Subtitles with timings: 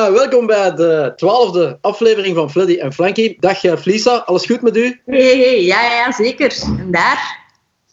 [0.00, 3.36] Eh, welkom bij de twaalfde aflevering van Fleddy en Flanky.
[3.38, 5.00] Dag uh, Flisa, alles goed met u?
[5.06, 6.62] Hey, hey, ja, ja, zeker.
[6.78, 7.38] En daar?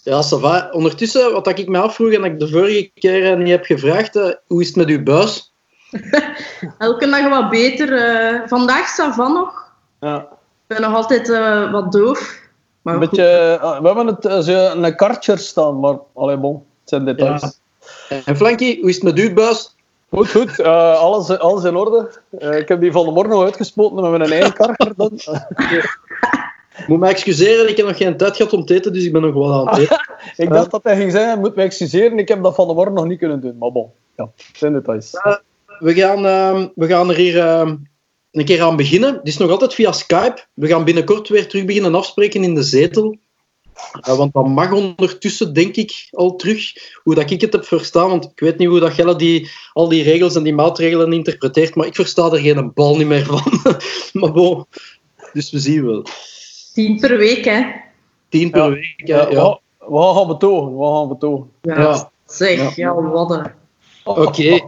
[0.03, 0.70] Ja, ça va.
[0.71, 4.13] Ondertussen, wat ik me afvroeg en dat ik de vorige keer uh, niet heb gevraagd,
[4.47, 5.53] hoe is het met uw buis?
[6.77, 7.89] Elke dag wat beter.
[8.48, 9.71] vandaag ça va nog.
[9.99, 10.17] Ja.
[10.17, 10.27] Ik
[10.67, 11.27] ben nog altijd
[11.71, 12.39] wat doof.
[12.81, 17.05] Maar een beetje, we hebben het, zo een kartje staan, maar allee, bon, het zijn
[17.05, 17.59] details.
[18.09, 18.21] Ja.
[18.26, 19.76] En Flanky, hoe is het met uw buis?
[20.09, 20.59] Goed, goed.
[20.59, 22.09] Uh, alles, alles in orde.
[22.39, 24.93] Uh, ik heb die van de morgen nog uitgespoten met mijn eigen karker.
[24.95, 25.11] Dan.
[25.13, 29.12] Ik moet me excuseren, ik heb nog geen tijd gehad om te eten, dus ik
[29.12, 30.05] ben nog wel aan het eten.
[30.45, 32.93] ik dacht dat hij ging zeggen, moet me excuseren, ik heb dat van de morgen
[32.93, 33.57] nog niet kunnen doen.
[33.57, 35.13] Maar bon, ja, zijn details.
[35.13, 35.35] Uh,
[35.79, 37.76] we, gaan, ehm, we gaan er hier ehm,
[38.31, 39.13] een keer aan beginnen.
[39.13, 40.45] Het is nog altijd via Skype.
[40.54, 43.17] We gaan binnenkort weer terug beginnen afspreken in de zetel.
[44.07, 46.73] Uh, want dat mag ondertussen, denk ik, al terug.
[47.03, 48.09] Hoe dat ik het heb verstaan.
[48.09, 51.75] Want ik weet niet hoe dat Gelle die, al die regels en die maatregelen interpreteert.
[51.75, 53.41] Maar ik versta er geen bal niet meer van.
[54.21, 54.65] maar bon,
[55.33, 56.05] dus we zien wel.
[56.73, 57.63] Tien per week, hè?
[58.29, 59.29] Tien per week, ja.
[59.29, 59.59] ja.
[59.79, 61.51] We gaan betogen, we gaan betogen.
[61.61, 62.11] Ja, ja.
[62.25, 63.51] zeg, ja, wat
[64.03, 64.22] Oké.
[64.22, 64.63] Okay.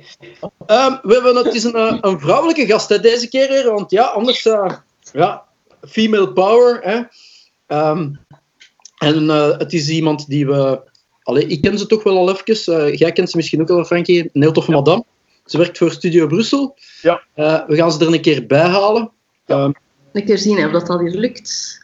[0.68, 3.92] Um, we hebben het is een, eh, een vrouwelijke gast hè, deze keer weer, want
[3.92, 4.72] ja, anders uh,
[5.14, 5.44] ja,
[5.88, 6.80] female power.
[6.82, 7.02] Hè.
[7.90, 8.20] Um,
[9.00, 10.80] en uh, het is iemand die we...
[11.24, 12.88] Allee, ik ken ze toch wel al even.
[12.88, 14.30] Uh, jij kent ze misschien ook al, Frankie.
[14.34, 14.78] Een heel toffe ja.
[14.78, 15.04] madame.
[15.46, 16.76] Ze werkt voor Studio Brussel.
[17.02, 17.22] Ja.
[17.36, 19.12] Uh, we gaan ze er een keer bij halen.
[19.46, 19.64] Ja.
[19.64, 19.74] Um,
[20.12, 21.82] een keer zien of dat al hier lukt.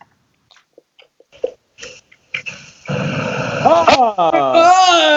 [3.63, 4.31] Ah.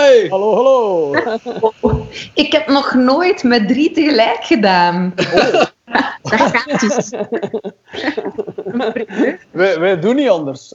[0.01, 0.27] Hey.
[0.29, 1.15] Hallo, hallo.
[2.45, 5.15] ik heb nog nooit met drie tegelijk gedaan.
[5.35, 5.65] Oh.
[6.23, 7.11] Dat gaat dus.
[9.51, 10.73] wij, wij doen niet anders.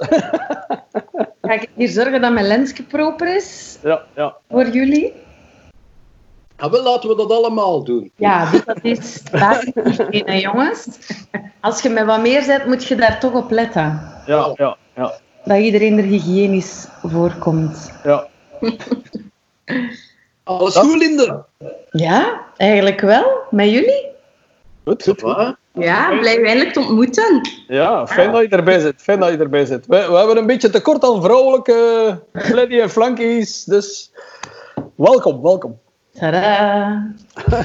[1.42, 3.78] Ga ik hier zorgen dat mijn lensje proper is?
[3.84, 4.36] Ja, ja.
[4.50, 5.14] Voor jullie?
[6.58, 8.12] Ja, wel, laten we dat allemaal doen.
[8.16, 8.50] Ja,
[8.82, 10.88] dus dat is geen jongens.
[11.60, 14.12] Als je met wat meer zet, moet je daar toch op letten.
[14.26, 15.14] Ja, ja, ja.
[15.44, 17.92] Dat iedereen er hygiënisch voorkomt.
[18.04, 18.28] Ja.
[20.44, 21.46] Alles goed, Linde?
[21.92, 23.42] Ja, eigenlijk wel.
[23.50, 24.06] Met jullie?
[24.84, 25.22] Goed, goed.
[25.22, 25.56] goed.
[25.80, 27.42] Ja, blij u eindelijk te ontmoeten.
[27.68, 29.02] Ja, fijn dat je erbij zit.
[29.02, 29.86] Fijn dat je erbij zit.
[29.86, 34.12] We, we hebben een beetje tekort aan vrouwelijke Fleddy en Flankies, dus
[34.96, 35.80] welkom, welkom.
[36.20, 37.14] Tada!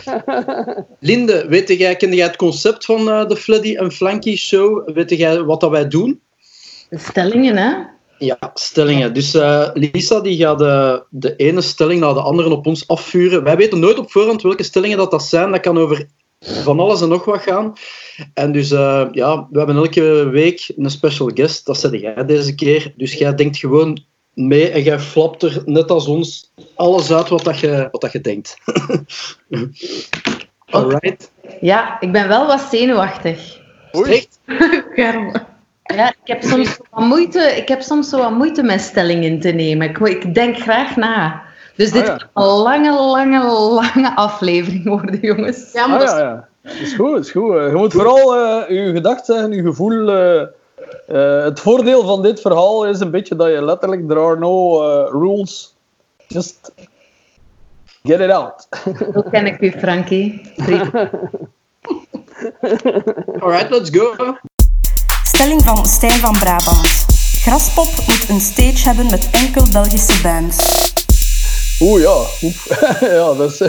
[1.01, 4.89] Linde, weet jij, ken jij het concept van uh, de Fleddy en Flanky show?
[4.95, 6.21] Weet jij wat dat wij doen?
[6.89, 7.75] De stellingen, hè?
[8.19, 9.15] Ja, stellingen.
[9.15, 13.45] Dus uh, Lisa die gaat de, de ene stelling naar de andere op ons afvuren.
[13.45, 15.51] Wij weten nooit op voorhand welke stellingen dat, dat zijn.
[15.51, 16.07] Dat kan over
[16.41, 17.73] van alles en nog wat gaan.
[18.35, 21.67] En dus uh, ja, we hebben elke week een special guest.
[21.67, 22.93] Dat zet jij deze keer.
[22.97, 24.05] Dus jij denkt gewoon
[24.35, 28.13] mee en jij flapt er net als ons alles uit wat, dat je, wat dat
[28.13, 28.57] je denkt.
[30.71, 31.31] Alright.
[31.61, 33.61] Ja, ik ben wel wat zenuwachtig.
[33.93, 34.39] Echt?
[35.95, 39.51] Ja, ik heb soms wat moeite, ik heb soms zo wat moeite met stellingen te
[39.51, 39.89] nemen.
[39.89, 41.43] Ik, ik denk graag na.
[41.79, 42.17] Dus dit oh, ja.
[42.17, 45.73] kan een lange, lange, lange aflevering worden, jongens.
[45.73, 46.49] Ja, maar oh, ja, ja.
[46.71, 47.53] is goed, is goed.
[47.53, 49.93] Je moet vooral uh, je gedachten en je gevoel...
[49.93, 50.43] Uh,
[51.09, 54.09] uh, het voordeel van dit verhaal is een beetje dat je letterlijk...
[54.09, 54.81] There are no
[55.11, 55.75] rules.
[56.27, 56.73] Just
[58.03, 58.69] get it out.
[59.15, 60.53] Hoe ken ik u, Frankie?
[63.41, 64.37] Alright, let's go.
[65.23, 67.07] Stelling van Stijn van Brabant.
[67.41, 70.79] Graspop moet een stage hebben met enkel Belgische bands.
[71.81, 72.25] Oeh ja,
[73.19, 73.59] ja, dat is.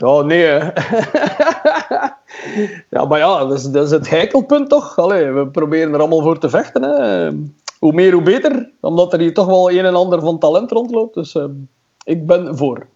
[0.00, 0.44] ja, nee.
[2.94, 4.98] ja, maar ja, dat is, het heikelpunt toch?
[4.98, 6.82] Allee, we proberen er allemaal voor te vechten.
[6.82, 7.30] Hè.
[7.78, 8.70] Hoe meer, hoe beter.
[8.80, 11.14] Omdat er hier toch wel een en ander van talent rondloopt.
[11.14, 11.44] Dus uh,
[12.04, 12.86] ik ben voor.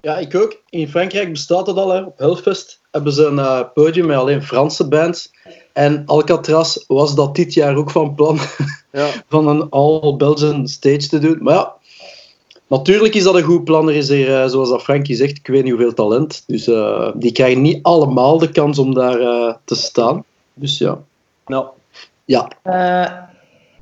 [0.00, 0.62] Ja, ik ook.
[0.68, 1.90] In Frankrijk bestaat het al.
[1.90, 2.02] Hè.
[2.02, 5.30] Op Hellfest hebben ze een uh, podium met alleen Franse bands.
[5.72, 8.38] En Alcatraz was dat dit jaar ook van plan
[8.92, 9.08] ja.
[9.28, 11.38] van een all-Belgian stage te doen.
[11.40, 11.74] Maar ja,
[12.66, 13.88] natuurlijk is dat een goed plan.
[13.88, 16.44] Er is hier, uh, zoals dat Frankie zegt, ik weet niet hoeveel talent.
[16.46, 20.24] Dus uh, die krijgen niet allemaal de kans om daar uh, te staan.
[20.54, 20.98] Dus ja.
[21.46, 21.66] Nou.
[22.24, 22.48] Ja.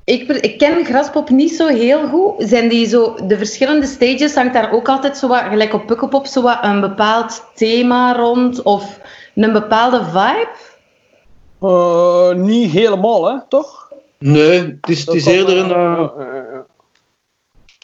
[0.05, 2.35] Ik, ik, ken Graspop niet zo heel goed.
[2.39, 6.27] Zijn die zo, de verschillende stages, hangt daar ook altijd zo wat, gelijk op Pukkelpop,
[6.27, 9.01] zo wat een bepaald thema rond of
[9.35, 10.49] een bepaalde vibe?
[11.62, 13.93] Uh, niet helemaal, hè, toch?
[14.19, 16.09] Nee, het is, het is eerder een, uh,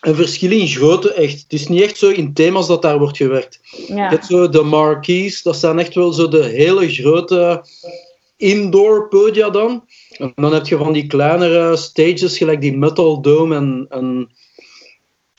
[0.00, 1.42] een verschil in grootte, echt.
[1.42, 3.60] Het is niet echt zo in thema's dat daar wordt gewerkt.
[3.88, 4.10] Ja.
[4.10, 7.64] Je zo de marquees, dat zijn echt wel zo de hele grote
[8.36, 9.84] indoor podia dan.
[10.18, 14.30] En dan heb je van die kleinere stages, gelijk die Metal Dome en, en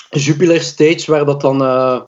[0.10, 2.01] Jupiler Stage, waar dat dan uh,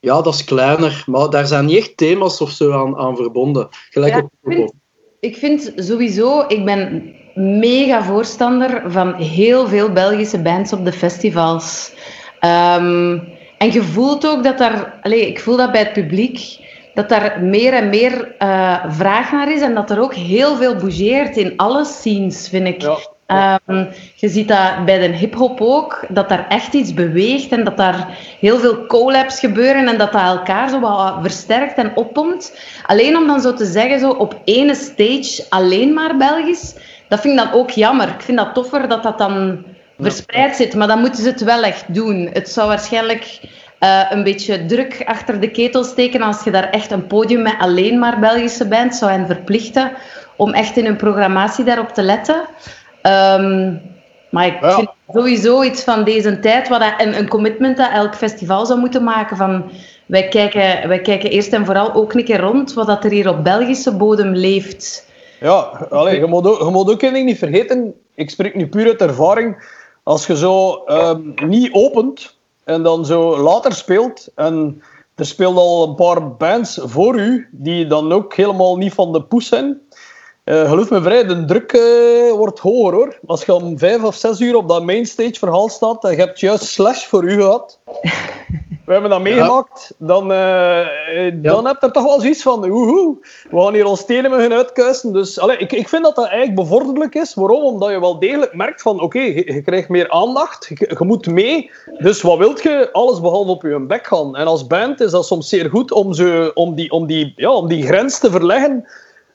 [0.00, 3.68] ja, dat is kleiner, maar daar zijn niet echt thema's of zo aan, aan verbonden.
[3.90, 4.72] Gelijk Ja, op
[5.20, 11.92] ik vind- sowieso, ik ben mega voorstander van heel veel Belgische bands op de festivals.
[12.40, 13.18] Ehm,
[13.58, 16.58] en je voelt ook dat daar, allez, ik voel dat bij het publiek,
[16.94, 20.76] dat daar meer en meer eh, vraag naar is en dat er ook heel veel
[20.76, 22.82] bougeert in alle scenes, vind ik.
[22.82, 22.96] Ja.
[23.28, 23.84] Ehm,
[24.14, 28.08] je ziet dat bij de hip-hop ook, dat daar echt iets beweegt en dat daar
[28.40, 32.60] heel veel collabs gebeuren en dat dat elkaar zo wat versterkt en oppompt.
[32.86, 36.74] Alleen om dan zo te zeggen, zo op ene stage alleen maar Belgisch,
[37.08, 38.08] dat vind ik dan ook jammer.
[38.08, 39.64] Ik vind dat toffer dat dat dan
[39.98, 42.28] verspreid zit, maar dan moeten ze het wel echt doen.
[42.32, 43.40] Het zou waarschijnlijk
[43.78, 47.54] eh, een beetje druk achter de ketel steken als je daar echt een podium met
[47.58, 49.92] alleen maar Belgische bands zou hen verplichten
[50.36, 52.40] om echt in hun programmatie daarop te letten.
[53.02, 53.74] Ehm,
[54.30, 54.70] maar ik Ja.
[54.74, 58.78] vind sowieso iets van deze tijd, wat dat, een, een commitment dat elk festival zou
[58.78, 59.70] moeten maken van
[60.06, 63.28] wij kijken, wij kijken eerst en vooral ook een keer rond wat dat er hier
[63.28, 65.06] op Belgische bodem leeft.
[65.40, 67.94] Ja, allee, je, moet ook, je moet ook één ding niet vergeten.
[68.14, 69.76] Ik spreek nu puur uit ervaring.
[70.02, 74.82] Als je zo ehm, niet opent en dan zo later speelt en
[75.14, 79.22] er speelden al een paar bands voor u die dan ook helemaal niet van de
[79.22, 79.80] poes zijn.
[80.48, 83.18] Eh geloof me vrij, de druk eh, wordt hoger hoor.
[83.26, 86.40] Als je om vijf of zes uur op dat mainstage verhaal staat en je hebt
[86.40, 87.78] juist Slash voor u gehad.
[88.86, 89.94] We hebben dat meegemaakt.
[89.98, 93.16] Dan, eh, eh, dan heb je er toch wel zoiets van, woehoe,
[93.50, 95.12] we gaan hier ons tenen met hun uitkuisen.
[95.12, 97.34] Dus allee, ik, ik vind dat dat eigenlijk bevorderlijk is.
[97.34, 97.62] Waarom?
[97.62, 101.26] Omdat je wel degelijk merkt van, oké, je, je krijgt meer aandacht, je, je moet
[101.26, 101.70] mee.
[101.98, 102.88] Dus wat wilt je?
[102.92, 104.36] Alles behalve op je bek gaan.
[104.36, 107.52] En als band is dat soms zeer goed om, ze, om, die, om, die, ja,
[107.52, 108.86] om die grens te verleggen.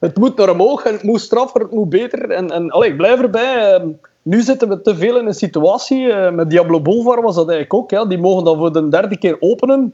[0.03, 2.29] Het moet naar omhoog en het moet straffer, het moet beter.
[2.29, 3.73] En, en allee, ik blijf erbij.
[3.73, 3.87] ehm,
[4.21, 6.11] nu zitten we te veel in een situatie.
[6.11, 7.89] eh, met Diablo Boulevard was dat eigenlijk ook.
[7.91, 8.05] Ja.
[8.05, 9.93] Die mogen dan voor de derde keer openen.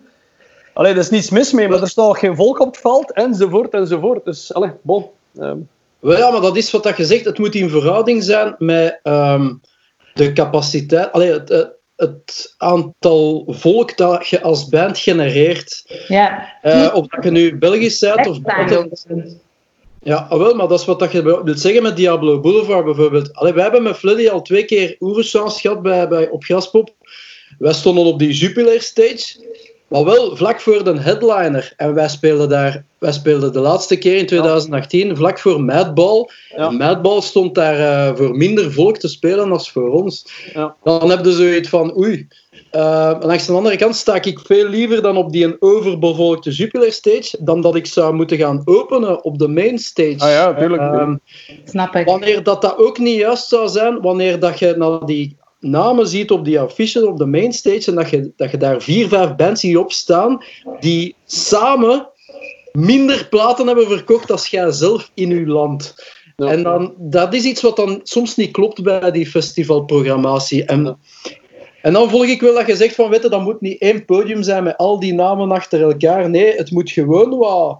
[0.73, 3.73] Allee, er is niets mis mee, maar er staat geen volk op het veld, enzovoort,
[3.73, 4.25] enzovoort.
[4.25, 5.05] Dus, allee, bon.
[5.39, 5.57] ehm,
[5.99, 7.25] ja, maar dat is wat dat je zegt.
[7.25, 9.53] Het moet in verhouding zijn met ehm,
[10.13, 15.83] de capaciteit, allee, het, het, het aantal volk dat je als band genereert.
[16.07, 16.53] Ja.
[16.61, 19.37] Eh, of dat je nu Belgisch bent of buitenlands bent.
[20.01, 23.33] Ja, ah, wel, maar dat is wat je wilt zeggen met Diablo Boulevard bijvoorbeeld.
[23.33, 26.89] Allee, wij hebben met Fleddy al twee keer oeverchance gehad bij, bij, op Graspop.
[27.57, 29.48] Wij stonden op die Jupiler stage,
[29.89, 31.73] maar wel vlak voor de headliner.
[31.77, 36.29] En wij speelden daar, wij speelden de laatste keer in 2018 vlak voor Madball.
[36.55, 36.67] Ja.
[36.67, 40.25] En Madball stond daar eh, voor minder volk te spelen als voor ons.
[40.53, 40.75] Ja.
[40.83, 42.27] Dan heb je zoiets van, oei.
[42.71, 46.91] Uh, langs de andere kant sta ik veel liever dan op die een overbevolkte Jupiler
[46.91, 50.15] stage, dan dat ik zou moeten gaan openen op de main stage.
[50.17, 50.81] Ah ja, tuurlijk.
[50.81, 51.15] Ehm,
[51.65, 52.05] Snap ik.
[52.05, 56.31] wanneer dat, dat ook niet juist zou zijn, wanneer dat je naar die namen ziet
[56.31, 59.61] op die affiche op de mainstage en dat je, dat je daar vier, vijf bands
[59.61, 60.43] hier op staan
[60.79, 62.09] die samen
[62.71, 65.95] minder platen hebben verkocht als jij zelf in uw land.
[66.35, 66.47] Ja.
[66.47, 70.65] En dan, dat is iets wat dan soms niet klopt bij die festivalprogrammatie.
[70.65, 70.97] En,
[71.81, 74.05] en dan volg ik wel dat je zegt van, weet je, dat moet niet één
[74.05, 76.29] podium zijn met al die namen achter elkaar.
[76.29, 77.79] Nee, het moet gewoon wat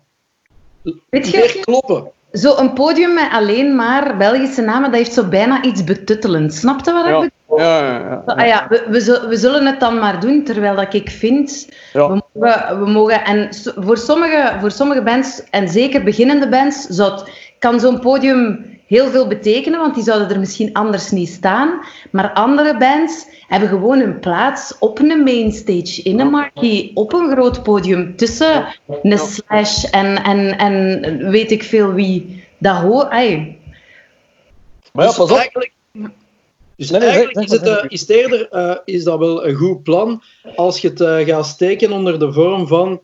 [1.10, 2.12] Weet je, meer kloppen.
[2.32, 6.60] Zo'n podium met alleen maar Belgische namen, dat heeft zo bijna iets betuttelends.
[6.60, 7.20] Snap je wat ik Ja.
[7.20, 7.38] bedoel?
[7.60, 8.22] Ja, ja, ja.
[8.26, 11.70] Ah ja, we, we, zul- we zullen het dan maar doen, terwijl dat ik vind,
[11.94, 12.08] Ja.
[12.08, 17.12] we, mogen, we mogen, en voor sommige, voor sommige bands, en zeker beginnende bands, zou
[17.12, 21.80] het- kan zo'n podium heel veel betekenen, want die zouden er misschien anders niet staan.
[22.12, 27.32] Maar andere bands hebben gewoon een plaats op een mainstage, in een marquee, op een
[27.32, 28.66] groot podium, tussen
[29.02, 32.44] een slash en, en, en weet ik veel wie.
[32.58, 33.10] Dat hoort...
[33.10, 33.58] ai.
[34.94, 35.68] Maar ja, Dus pas op.
[36.80, 39.56] Dus Nee, nee, eigenlijk is, het, eh, is, het eerder, eh, is dat wel een
[39.56, 40.22] goed plan
[40.56, 43.02] als je het eh, gaat steken onder de vorm van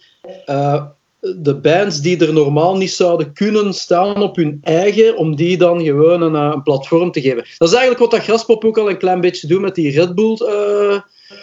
[1.20, 5.84] de bands die er normaal niet zouden kunnen staan op hun eigen, om die dan
[5.84, 7.46] gewoon een, een platform te geven.
[7.58, 10.16] Dat is eigenlijk wat dat Graspop ook al een klein beetje doet met die Red
[10.16, 10.38] Bull,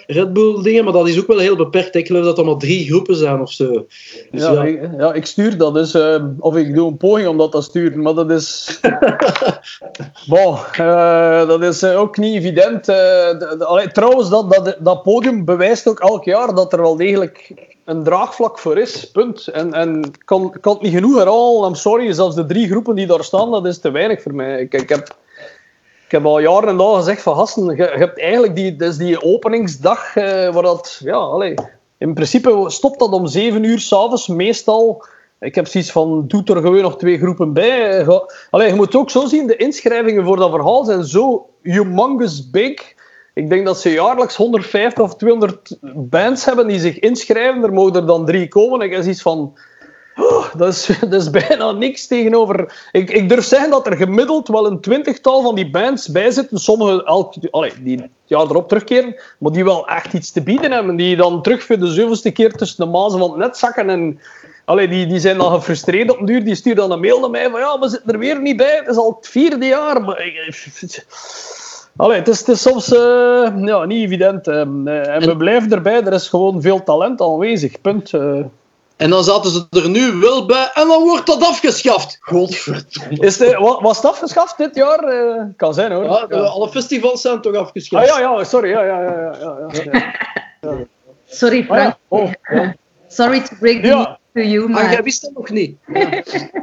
[0.06, 1.94] Red Bull dingen, maar dat is ook wel heel beperkt.
[1.94, 3.86] Ik geloof dat er maar drie groepen zijn of zo.
[4.30, 5.94] Dus Ja, ja, Ik, ja, ik stuur dat dus.
[5.94, 8.80] eh, of ik doe een poging om dat te sturen, maar dat is.
[10.28, 12.88] bon, eh, dat is eh, ook niet evident.
[12.88, 12.94] eh,
[13.38, 16.96] de- de- allee, trouwens, dat, dat, dat podium bewijst ook elk jaar dat er wel
[16.96, 17.52] degelijk
[17.84, 19.10] een draagvlak voor is.
[19.10, 19.46] Punt.
[19.46, 21.68] En, en kan, kan het niet genoeg herhalen.
[21.68, 24.60] I'm sorry, zelfs de drie groepen die daar staan, dat is te weinig voor mij.
[24.60, 25.20] Ik, ik heb.
[26.12, 29.22] Ik heb al jaren en dagen gezegd van gasten, je, hebt eigenlijk die, dus die
[29.22, 31.54] openingsdag eh, waar dat, ja, allee,
[31.98, 35.06] in principe stopt dat om 7 uur s'avonds meestal.
[35.40, 37.98] Ik heb zoiets van, doe er gewoon nog twee groepen bij.
[37.98, 38.18] Eh,
[38.50, 42.94] Allee, je moet ook zo zien, de inschrijvingen voor dat verhaal zijn zo humongous big.
[43.34, 47.62] Ik denk dat ze jaarlijks 150 of 200 bands hebben die zich inschrijven.
[47.62, 48.80] Er mogen er dan drie komen.
[48.80, 49.58] Ik heb iets van...
[50.16, 52.88] Oh, dat, is, dat is bijna niks tegenover...
[52.92, 56.58] Ik, ik durf zeggen dat er gemiddeld wel een twintigtal van die bands bij zitten.
[56.58, 57.34] Sommige elk,
[57.82, 60.96] die het jaar erop terugkeren, maar die wel echt iets te bieden hebben.
[60.96, 63.90] Die dan terug voor de zoveelste keer tussen de mazen van het net zakken.
[63.90, 64.20] En,
[64.64, 66.44] die, die zijn dan gefrustreerd op een duur.
[66.44, 68.76] Die sturen dan een mail naar mij van ja, we zitten er weer niet bij.
[68.76, 70.02] Het is al het vierde jaar.
[70.02, 70.16] Maar,
[71.96, 74.46] Allee, het, is, het is soms uh, ja, niet evident.
[74.46, 77.80] Um, uh, en we blijven erbij, er is gewoon veel talent aanwezig.
[77.80, 78.12] Punt.
[78.12, 78.44] Uh.
[78.96, 82.18] En dan zaten ze er nu wel bij en dan wordt dat afgeschaft.
[82.20, 83.26] Godverdomme.
[83.26, 85.00] Is de, was het afgeschaft dit jaar?
[85.56, 86.04] kan zijn hoor.
[86.04, 88.10] Ja, ja, Alle festivals zijn toch afgeschaft?
[88.10, 88.70] Ah, ja, ja, sorry.
[88.70, 90.12] Ja, ja, ja, ja, ja,
[90.60, 90.76] ja.
[91.26, 91.94] Sorry, Frank.
[92.08, 92.30] Ah, oh,
[93.08, 94.82] sorry to break the news to you, maar...
[94.82, 95.76] Maar jij wist dat nog niet.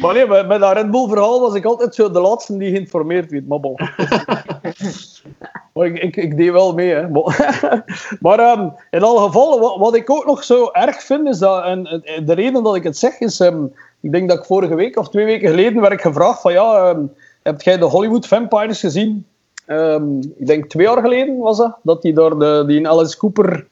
[0.00, 2.70] Maar nee, met, met dat Red Bull verhaal was ik altijd zo de laatste die
[2.70, 3.48] geïnformeerd werd.
[3.48, 3.76] Maar bon.
[5.78, 6.94] maar ik, ik, ik, deed wel mee.
[6.94, 7.08] Hè.
[8.20, 11.64] maar um, in alle gevallen, wat, ik ook nog zo erg vind, is dat...
[11.64, 13.40] En, de reden dat ik het zeg, is...
[13.40, 16.52] Um, ik denk dat ik vorige week of twee weken geleden werd ik gevraagd van...
[16.52, 19.26] Ja, um, heb jij de Hollywood Vampires gezien?
[20.36, 21.76] ik denk twee jaar geleden was dat.
[21.82, 23.66] Dat die door de, die in Alice Cooper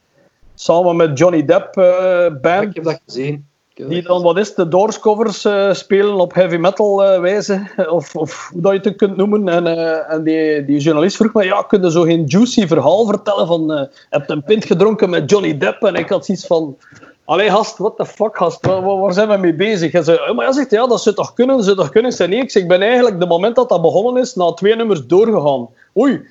[0.54, 3.46] samen met Johnny Depp uh, ik heb dat gezien.
[3.76, 8.48] Die dan, wat is de Doors-covers uh, spelen op heavy metal uh, wijze, of, of
[8.52, 9.48] hoe dat je het kunt noemen.
[9.48, 13.06] En, uh, en die, die journalist vroeg me, ja, kun je zo geen juicy verhaal
[13.06, 15.82] vertellen van, uh, heb een pint gedronken met Johnny Depp?
[15.82, 16.76] En ik had zoiets van,
[17.24, 19.92] allee gast, what the fuck gast, waar, waar zijn we mee bezig?
[19.92, 22.12] En ze, maar hij zegt, ja, dat zou toch kunnen, zou toch kunnen?
[22.12, 24.76] Zei, nee, ik, zeg, ik ben eigenlijk, de moment dat dat begonnen is, na twee
[24.76, 25.68] nummers doorgegaan.
[25.98, 26.26] Oei,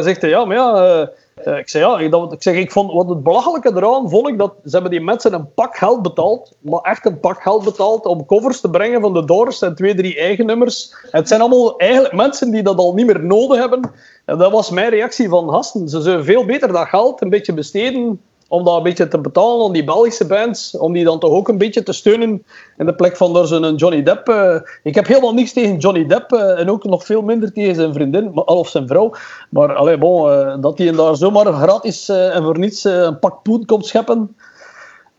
[0.00, 1.10] zegt hij, ja, maar ja...
[1.44, 4.54] Uh, ik zei ja, ik, zeg, ik vond, wat het belachelijke eraan vond ik dat
[4.64, 8.26] ze hebben die mensen een pak geld betaald, maar echt een pak geld betaald om
[8.26, 10.94] covers te brengen van de Doors en twee, drie eigen nummers.
[11.10, 13.90] het zijn allemaal eigenlijk mensen die dat al niet meer nodig hebben.
[14.24, 15.88] En dat was mijn reactie van gasten.
[15.88, 19.66] Ze zullen veel beter dat geld een beetje besteden om dat een beetje te betalen
[19.66, 22.44] aan die Belgische bands, om die dan toch ook een beetje te steunen
[22.76, 24.28] in de plek van door zo'n Johnny Depp.
[24.28, 27.74] Uh, ik heb helemaal niks tegen Johnny Depp uh, en ook nog veel minder tegen
[27.74, 29.14] zijn vriendin of zijn vrouw.
[29.50, 33.64] Maar allee, bon, uh, dat hij daar zomaar gratis en voor niets een pak poen
[33.64, 34.36] komt scheppen,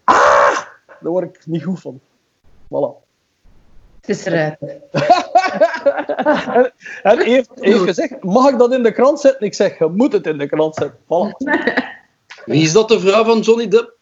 [0.04, 0.58] ah,
[1.00, 2.00] daar word ik niet goed van.
[2.66, 3.06] Voilà.
[4.02, 4.58] Het is eruit.
[6.54, 9.46] en, en heeft, heeft gezegd, mag ik dat in de krant zetten?
[9.46, 11.00] Ik zeg, je moet het in de krant zetten.
[11.00, 11.32] Voilà.
[12.48, 13.96] Wie is dat de vrouw van Johnny Depp?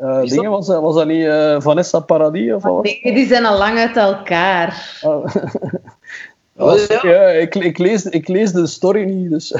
[0.00, 2.82] Uh, dingen, was, dat, was dat niet uh, Vanessa Paradis of wat?
[2.82, 4.98] Nee, die zijn al lang uit elkaar.
[5.02, 5.26] Oh.
[6.56, 7.00] oh, ja?
[7.02, 9.50] ja ik, ik, lees, ik lees de story niet, dus...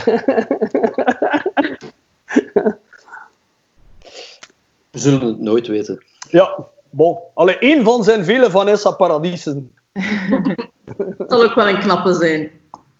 [4.90, 6.04] We zullen het nooit weten.
[6.30, 6.56] Ja,
[6.90, 7.18] bon.
[7.34, 9.72] Allee, één van zijn vele Vanessa Paradisen.
[9.92, 12.50] Het zal ook wel een knappe zijn.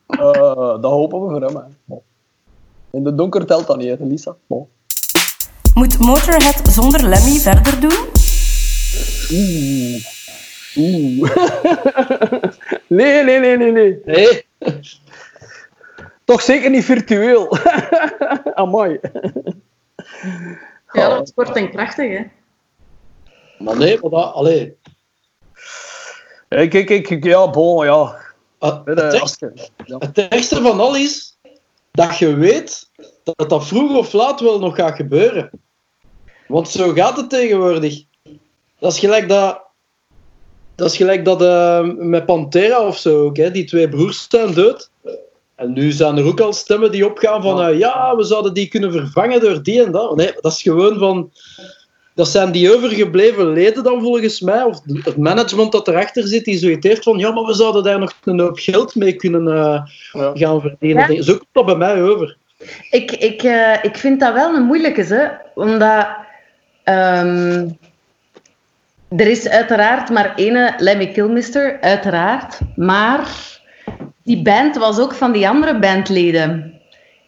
[0.09, 1.57] Uh, dat hopen we voor hem.
[1.57, 1.95] Hè.
[2.95, 4.37] In de donker telt dat niet, Lisa.
[4.47, 4.69] Bon.
[5.75, 7.99] Moet Motorhead zonder Lemmy verder doen?
[9.33, 10.05] Oeh.
[10.77, 11.37] Oeh.
[12.99, 14.01] nee, nee, nee, nee, nee.
[14.05, 14.47] Nee.
[16.25, 17.57] Toch zeker niet virtueel.
[18.55, 19.01] Amai.
[20.93, 22.25] Ja, dat wordt een krachtig, hè?
[23.59, 24.33] Maar nee, maar dat...
[24.33, 24.77] Allee.
[26.49, 28.23] Kijk, kijk, kijk, ja, bon, ja.
[28.59, 29.53] Het, ergste,
[29.99, 31.34] het ergste van al is
[31.95, 32.91] dat je weet
[33.23, 35.51] dat dat vroeg of laat wel nog gaat gebeuren.
[36.49, 38.03] Want zo gaat het tegenwoordig.
[38.79, 39.63] Dat is gelijk dat.
[40.75, 43.37] Dat is gelijk dat uh, met Pantera of zo ook.
[43.37, 43.51] Hè.
[43.51, 44.91] Die twee broers zijn dood.
[45.55, 47.69] En nu zijn er ook al stemmen die opgaan van.
[47.69, 50.17] Uh, ja, we zouden die kunnen vervangen door die en dat.
[50.17, 51.31] Nee, dat is gewoon van.
[52.15, 56.59] Dat zijn die overgebleven leden dan volgens mij, of het management dat erachter zit, die
[56.59, 59.83] zoiets heeft van ja, maar we zouden daar nog een hoop geld mee kunnen uh,
[60.13, 60.33] ja.
[60.35, 61.15] gaan verdienen.
[61.15, 61.23] Ja.
[61.23, 62.37] Zo komt dat bij mij over.
[62.91, 65.27] Ik, ik, uh, ik vind dat wel een moeilijke, hè?
[65.55, 66.07] omdat
[66.85, 67.79] um,
[69.17, 73.29] er is uiteraard maar één Lemmy Kilmister, uiteraard, maar
[74.23, 76.74] die band was ook van die andere bandleden.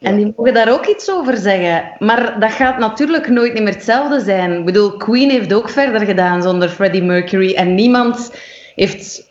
[0.07, 1.93] En die mogen daar ook iets over zeggen.
[1.99, 4.53] Maar dat gaat natuurlijk nooit meer hetzelfde zijn.
[4.53, 7.55] Ik bedoel, Queen heeft ook verder gedaan zonder Freddie Mercury.
[7.55, 8.33] En niemand
[8.75, 9.31] heeft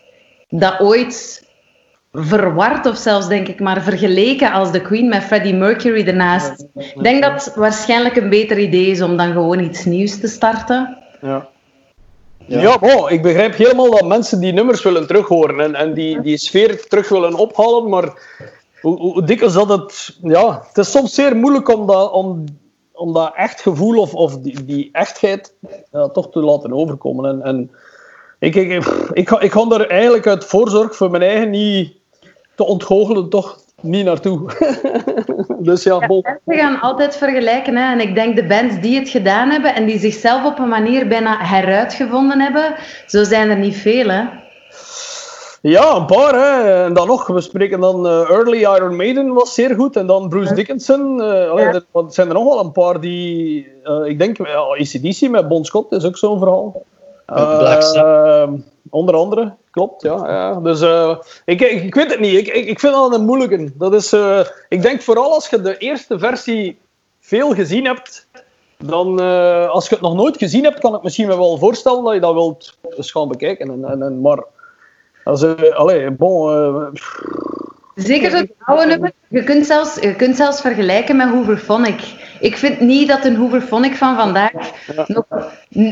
[0.50, 1.44] dat ooit
[2.14, 6.66] verward of zelfs, denk ik, maar vergeleken als de Queen met Freddie Mercury ernaast.
[6.76, 10.28] Ik denk dat het waarschijnlijk een beter idee is om dan gewoon iets nieuws te
[10.28, 10.98] starten.
[11.22, 11.48] Ja.
[12.48, 16.22] Ja, ja bon, ik begrijp helemaal dat mensen die nummers willen terughoren en, en die,
[16.22, 18.14] die sfeer terug willen ophalen, maar
[18.82, 20.18] hoe, hoe dikwijls dat het...
[20.22, 22.44] Ja, het is soms zeer moeilijk om dat, om,
[22.92, 25.54] om dat echt gevoel of, of die, die echtheid
[25.92, 27.26] ja, toch te laten overkomen.
[27.26, 27.72] En, en
[28.40, 28.72] ik, ik,
[29.14, 31.94] ik, ik, ga, er eigenlijk uit voorzorg voor mijn eigen niet
[32.56, 34.50] te ontgoochelen toch niet naartoe.
[35.60, 36.08] dus ja.
[36.44, 37.76] We gaan altijd vergelijken.
[37.76, 37.92] Hè.
[37.92, 41.08] En ik denk de bands die het gedaan hebben en die zichzelf op een manier
[41.08, 42.76] bijna heruitgevonden hebben,
[43.08, 44.10] zo zijn er niet veel.
[44.10, 44.24] Hè.
[45.68, 46.34] Ja, een paar.
[46.34, 46.84] Hè.
[46.84, 49.96] En dan nog, we spreken dan uh, Early Iron Maiden was zeer goed.
[49.96, 51.18] En dan Bruce Dickinson.
[51.20, 53.68] Uh, allee, er zijn er nog wel een paar die...
[53.84, 56.84] Uh, ik denk, ja, ACDC met Bon Scott is ook zo'n verhaal.
[58.90, 60.02] onder andere, klopt.
[60.02, 60.54] Ja, ja.
[60.54, 60.82] Dus
[61.46, 62.34] ik, ik, ik, weet het niet.
[62.34, 63.72] Ik, ik, ik vind dat een moeilijke.
[63.78, 64.16] Dat is,
[64.70, 66.78] ik denk vooral als je de eerste versie
[67.20, 68.28] veel gezien hebt...
[68.78, 69.20] Dan,
[69.70, 72.34] als je het nog nooit gezien hebt, kan ik misschien wel voorstellen dat je dat
[72.34, 73.72] wilt eens gaan bekijken.
[73.72, 74.44] En, en, en maar
[75.26, 76.52] also, allee, bon...
[76.52, 77.02] Uh,
[77.96, 79.12] Zeker het oude nummer.
[79.28, 82.02] Je kunt, zelfs, je kunt zelfs vergelijken met Hooverphonic.
[82.40, 84.52] Ik vind niet dat een Hooverphonic van vandaag
[85.08, 85.26] nog,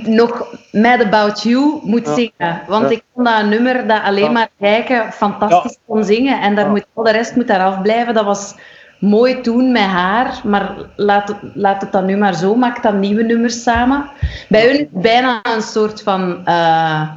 [0.06, 2.62] nog Mad About You moet zingen.
[2.68, 6.42] Want ik vond dat een nummer dat alleen maar kijken fantastisch kon zingen.
[6.42, 8.13] En daar moet, al de rest moet daar afblijven.
[8.13, 8.56] Dat was
[9.00, 12.56] mooi toen met haar, maar laat het, laat het dan nu maar zo.
[12.56, 14.10] Maak dan nieuwe nummers samen.
[14.50, 16.42] Bij hun is het bijna een soort van...
[16.46, 17.10] Uh,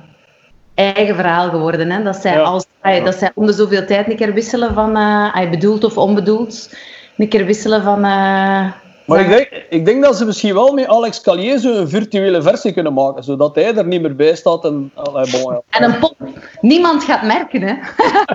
[0.76, 1.90] eigen verhaal geworden.
[1.90, 2.02] Hè?
[2.02, 5.84] Dat, zij als, dat zij om de zoveel tijd een keer wisselen van uh, bedoeld
[5.84, 6.70] of onbedoeld,
[7.16, 7.98] een keer wisselen van.
[7.98, 8.72] Uh,
[9.06, 12.42] maar ik denk, ik denk dat ze misschien wel met Alex Calier zo een virtuele
[12.42, 14.64] versie kunnen maken, zodat hij er niet meer bij staat.
[14.64, 15.62] En, allee, bon, ja.
[15.70, 16.16] en een pop.
[16.60, 17.74] Niemand gaat merken, hè?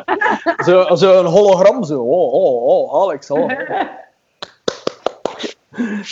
[0.72, 2.02] zo, zo een hologram, zo.
[2.02, 3.32] Oh, oh, oh, Alex.
[3.32, 3.50] Oh.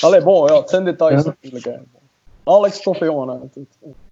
[0.01, 1.27] Allee, bon, ja, het zijn details ja.
[1.27, 1.65] natuurlijk.
[1.65, 1.71] Hè.
[2.43, 3.51] Alex, toffe jongen.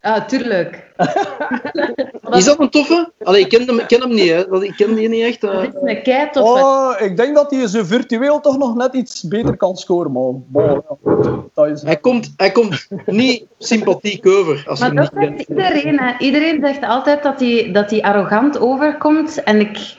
[0.01, 0.85] Ah, tuurlijk.
[2.37, 3.11] is dat een toffe?
[3.23, 4.63] Allee, ik ken hem, ken hem niet, hè.
[4.63, 5.43] Ik ken die niet echt.
[5.43, 5.63] Uh...
[5.63, 6.65] is een kei toffe.
[6.65, 10.45] Oh, ik denk dat hij zo virtueel toch nog net iets beter kan scoren, man.
[10.53, 11.65] Ja.
[11.65, 11.81] is...
[11.81, 14.63] hij, komt, hij komt niet sympathiek over.
[14.67, 15.99] Als maar dat zegt iedereen.
[15.99, 16.17] Hè.
[16.17, 19.43] Iedereen zegt altijd dat hij, dat hij arrogant overkomt.
[19.43, 19.95] En ik,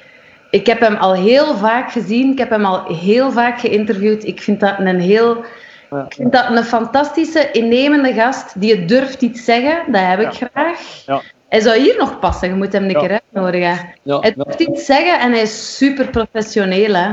[0.51, 2.33] ik heb hem al heel vaak gezien.
[2.33, 4.25] Ik heb hem al heel vaak geïnterviewd.
[4.25, 5.45] Ik vind dat een heel
[5.91, 9.93] ik vind dat een fantastische, innemende gast die het durft iets zeggen.
[9.93, 10.81] Dat heb ik graag.
[11.07, 11.23] Ja.
[11.49, 13.95] Hij zou hier nog passen, je moet hem een keer uitnodigen.
[14.05, 16.95] hij durft iets zeggen en hij is super professioneel.
[16.95, 17.09] Hè.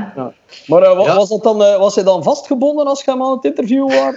[0.67, 3.45] Maar uh, was, dat dan, uh, was hij dan vastgebonden als je hem aan het
[3.45, 4.15] interview was?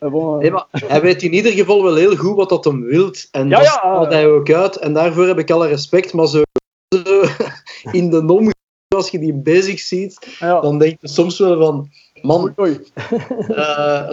[0.40, 3.28] nee, maar hij weet in ieder geval wel heel goed wat dat hem wilt.
[3.30, 4.76] En dat haalt hij ook uit.
[4.76, 6.12] En daarvoor heb ik alle respect.
[6.12, 6.42] Maar zo,
[6.88, 7.02] zo
[7.98, 8.50] in de nom,
[8.94, 11.90] als je die bezig ziet, dan denk je soms wel van
[12.24, 12.80] man, oei,
[13.48, 13.56] Uh,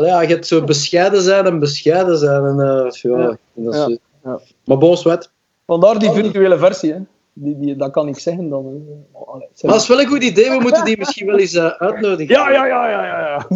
[0.07, 2.45] ja, je hebt zo bescheiden zijn en bescheiden zijn.
[2.45, 4.39] En, uh, ja, dat is, ja.
[4.65, 5.31] Maar bon, zwet.
[5.65, 6.99] Vandaar die virtuele versie, hè.
[7.33, 8.83] Die, die, dat kan ik zeggen dan.
[9.11, 11.65] Oh, maar dat is wel een goed idee, we moeten die misschien wel eens uh,
[11.65, 12.35] uitnodigen.
[12.35, 13.19] Ja, ja, ja, ja, ja.
[13.19, 13.47] ja.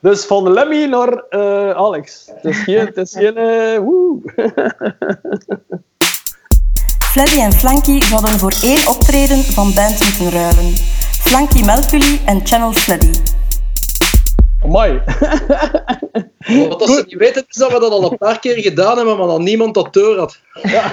[0.00, 2.30] dus van Lemmy naar uh, Alex.
[2.34, 2.86] Het is geen...
[2.86, 3.80] Het is geen uh.
[7.10, 10.74] Fleddy en Flanky zouden voor één optreden van band moeten ruilen.
[11.20, 13.12] Flanky Melkully en Channel Fleddy.
[14.64, 15.02] Amai.
[16.68, 19.16] Wat als ze niet weten is dat we dat al een paar keer gedaan hebben,
[19.16, 20.40] maar dat niemand dat door had.
[20.62, 20.92] Ja.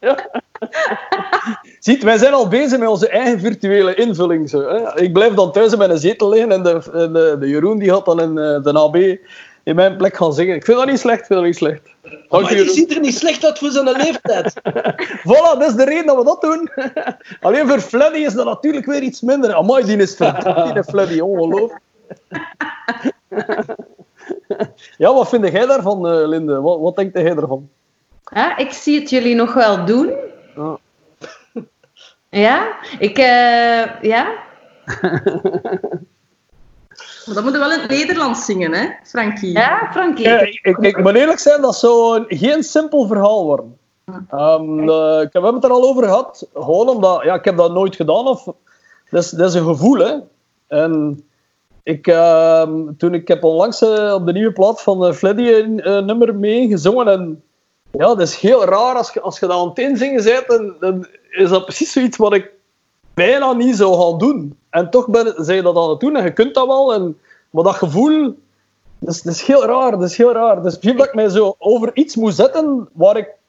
[1.78, 4.50] Ziet, wij zijn al bezig met onze eigen virtuele invulling.
[4.50, 5.00] Zo, hè.
[5.00, 8.04] Ik blijf dan thuis in mijn zetel liggen en de, de, de Jeroen die had
[8.04, 8.96] dan in eh, de AB
[9.62, 10.54] in mijn plek gaan zingen.
[10.54, 11.82] Ik vind dat niet slecht, ik vind dat niet slecht.
[12.02, 14.60] Dank maar die ziet er niet slecht uit voor zijn leeftijd.
[15.28, 16.70] voilà, dat is de reden dat we dat doen.
[17.40, 19.54] Alleen voor Fleddy is dat natuurlijk weer iets minder.
[19.54, 21.80] Amai, die is verdiend, die Fleddy, ongelooflijk.
[24.98, 26.60] ja, wat vind jij daarvan, uh, Linde?
[26.60, 27.68] Wat, wat denkt jij ervan?
[28.34, 30.12] Ja, ik zie het jullie nog wel doen.
[30.56, 30.74] Oh.
[32.28, 33.18] Ja, ik...
[33.18, 34.32] Uh, ja...
[37.26, 39.52] Maar dan moet je wel in het Nederlands zingen, hè, Frankie?
[39.52, 40.26] Ja, Frankie.
[40.62, 43.76] ik, ik, moet eerlijk zijn, dat zou geen simpel verhaal worden.
[44.34, 46.48] Um, uh, we hebben het er al over gehad.
[46.54, 48.26] Gewoon omdat, ja, ik heb dat nooit gedaan.
[48.26, 48.44] Of,
[49.10, 50.16] dat, is, dat is een gevoel, hè.
[50.66, 51.24] En
[51.82, 52.62] ik, uh,
[52.98, 56.68] toen ik heb onlangs uh, op de nieuwe plaat van uh, Fleddy een nummer mee
[56.68, 57.08] gezongen.
[57.08, 57.42] En
[57.90, 60.46] ja, dat is heel raar als je, als je dat aan het inzingen bent.
[60.48, 62.50] Dan, dan is dat precies zoiets wat ik
[63.14, 64.58] bijna niet zou gaan doen.
[64.70, 66.94] En toch ben, zei je dat aan het doen en je kunt dat wel.
[66.94, 67.18] En,
[67.50, 68.38] maar dat gevoel,
[68.98, 69.90] dat is, dat is heel raar.
[69.90, 70.62] Dat is heel raar.
[70.62, 73.40] Dus dat ik mij zo over iets moet zetten waar ik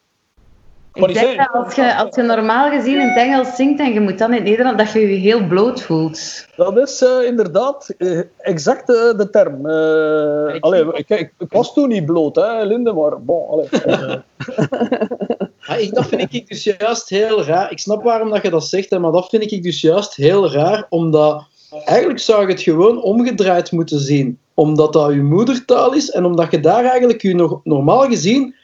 [0.94, 4.00] ik denk dat als je, als je normaal gezien in het Engels zingt en je
[4.00, 6.46] moet dan in het Nederland, dat je je heel bloot voelt.
[6.56, 9.66] Dat is uh, inderdaad uh, exact uh, de term.
[10.60, 13.68] allee, ik, ik, ik, was toen niet bloot, hè, Linde, maar bon, allee.
[15.66, 17.70] ja, ik, dat vind ik dus juist heel raar.
[17.70, 20.50] Ik snap waarom dat je dat zegt, hè, maar dat vind ik dus juist heel
[20.50, 21.44] raar, omdat
[21.84, 24.38] eigenlijk zou je het gewoon omgedraaid moeten zien.
[24.54, 28.54] Omdat dat je moedertaal is en omdat je daar eigenlijk je nog normaal gezien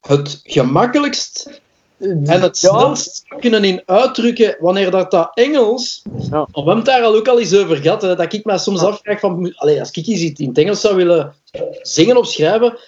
[0.00, 1.60] het gemakkelijkst
[1.98, 6.02] En het snelst kunnen in uitdrukken wanneer dat, dat Engels.
[6.30, 6.46] Ja.
[6.52, 8.02] We hebben het daar al ook al eens over gehad.
[8.02, 9.54] Hè, dat ik mij soms afvraag van.
[9.56, 11.34] Allee, als ik iets in het Engels zou willen
[11.82, 12.78] zingen of schrijven.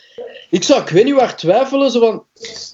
[0.50, 1.90] Ik zou, ik weet niet waar twijfelen.
[1.90, 2.24] Zo van,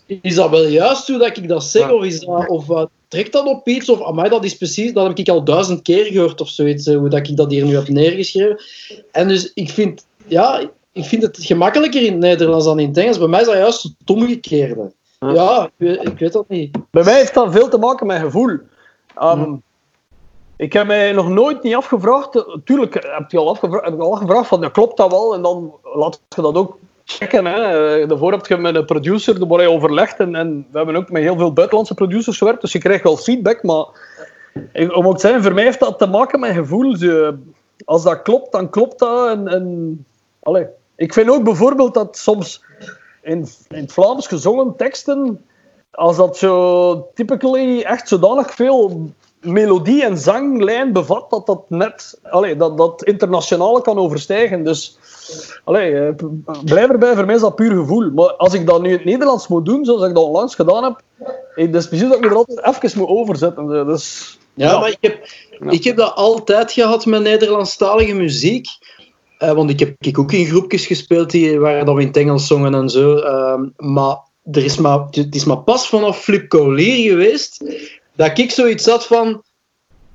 [0.06, 1.90] is dat wel juist hoe dat ik dat zeg?
[1.90, 3.88] Of, is dat, of uh, trekt dat op iets?
[3.88, 4.92] Of amai, dat is precies.
[4.92, 6.86] Dat heb ik al duizend keer gehoord of zoiets.
[6.86, 8.60] hoe dat ik dat hier nu heb neergeschreven.
[9.12, 10.06] En dus ik vind.
[10.26, 13.18] Ja, ik vind het gemakkelijker in het Nederlands dan in het Engels.
[13.18, 14.92] Bij mij is dat juist het omgekeerde.
[15.18, 16.76] Ja, ik weet, dat niet.
[16.90, 18.58] Bij mij heeft dat veel te maken met gevoel.
[19.22, 19.62] Um,
[20.56, 22.44] Ik heb mij nog nooit niet afgevraagd.
[22.64, 25.34] Tuurlijk heb je al afgevraagd, heb je al afgevraagd van ja, klopt dat wel?
[25.34, 27.44] En dan laat je dat ook checken.
[27.44, 28.06] Hè.
[28.06, 30.20] Daarvoor heb je met een producer waar je overlegt.
[30.20, 32.60] En, en we hebben ook met heel veel buitenlandse producers gewerkt.
[32.60, 33.62] Dus je krijgt wel feedback.
[33.62, 33.86] Maar
[34.72, 36.96] om ook te zeggen, voor mij heeft dat te maken met gevoel.
[37.84, 39.28] Als dat klopt, dan klopt dat.
[39.28, 40.04] En, en,
[40.40, 40.66] allez.
[40.96, 42.64] Ik vind ook bijvoorbeeld dat soms
[43.22, 45.44] in, in het Vlaams gezongen teksten,
[45.90, 49.10] als dat zo typically echt zodanig veel
[49.44, 54.64] melodie en zanglijn bevat, dat dat net allee, dat, dat internationale kan overstijgen.
[54.64, 54.98] Dus
[55.64, 56.14] allee, eh,
[56.64, 58.10] blijf erbij, voor mij is dat puur gevoel.
[58.10, 60.84] Maar als ik dat nu in het Nederlands moet doen, zoals ik dat onlangs gedaan
[60.84, 61.02] heb,
[61.54, 63.86] het is precies dat ik me er altijd even moet overzetten.
[63.86, 65.28] Dus, ja, ja, maar ik heb,
[65.72, 68.66] ik heb dat altijd gehad met Nederlandstalige muziek.
[69.38, 72.16] Uh, want ik heb ik ook in groepjes gespeeld die, waar dan we in het
[72.16, 73.16] Engels zongen en zo.
[73.16, 74.16] Uh, maar,
[74.52, 77.64] er is maar het is maar pas vanaf Flip geweest
[78.14, 79.42] dat ik zoiets had van...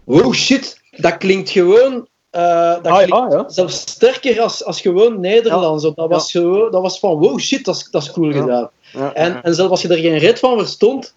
[0.03, 2.07] Wow, shit, dat klinkt gewoon...
[2.31, 5.83] Uh, dat ah, klinkt ja, zelfs sterker als, als gewoon Nederlands.
[5.83, 8.69] Dat, was gewoon, dat was van, wow, shit, dat is, dat is cool gedaan.
[9.13, 11.13] En, en zelfs als je er geen red van verstond...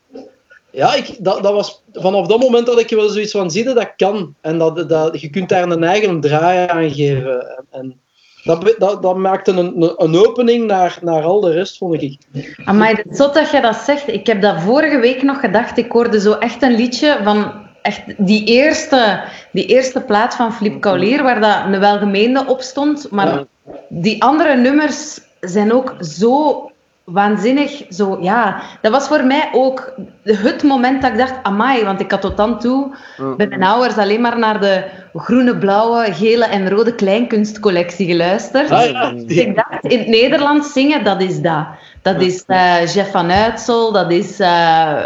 [0.73, 3.93] Ja, ik, dat, dat was vanaf dat moment dat ik wel zoiets van zie dat
[3.97, 4.35] kan.
[4.41, 7.65] En dat, dat, je kunt daar een eigen draai aan geven.
[7.71, 8.01] En,
[8.45, 12.19] dat, dat, dat maakte een, een opening naar, naar al de rest, vond ik.
[12.65, 14.09] Maar het is zot dat je dat zegt.
[14.09, 15.79] Ik heb dat vorige week nog gedacht.
[15.79, 17.53] Ik hoorde zo echt een liedje van
[17.83, 23.11] echt die eerste, die eerste plaat van Flip Kaulier, waar dat een welgemeende op stond.
[23.11, 23.45] Maar
[23.89, 26.72] die andere nummers zijn ook zo
[27.05, 27.83] waanzinnig.
[27.89, 32.11] Zo, ja, dat was voor mij ook het moment dat ik dacht, amai, want ik
[32.11, 32.95] had tot dan toe
[33.37, 34.85] bij mijn ouders alleen maar naar de
[35.15, 38.71] groene, blauwe, gele en rode kleinkunstcollectie geluisterd.
[38.71, 41.67] Ah, dus ik dacht, in het Nederlands zingen, dat is dat.
[42.03, 44.97] Dat is uh, Jeff van Uitsel, dat is uh,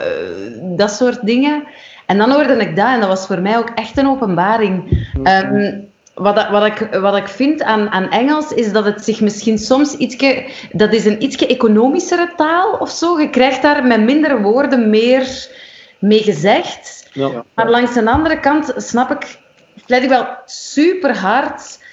[0.62, 1.64] dat soort dingen.
[2.06, 5.04] En dan hoorde ik dat en dat was voor mij ook echt een openbaring.
[5.22, 9.58] Um, wat, wat, ik, wat ik vind aan, aan Engels is dat het zich misschien
[9.58, 10.50] soms ietsje...
[10.72, 13.20] Dat is een ietsje economischere taal of zo.
[13.20, 15.48] Je krijgt daar met minder woorden meer
[15.98, 17.08] mee gezegd.
[17.12, 17.44] Ja.
[17.54, 19.38] Maar langs de andere kant snap ik...
[19.86, 21.84] Pleit ik wel super hard...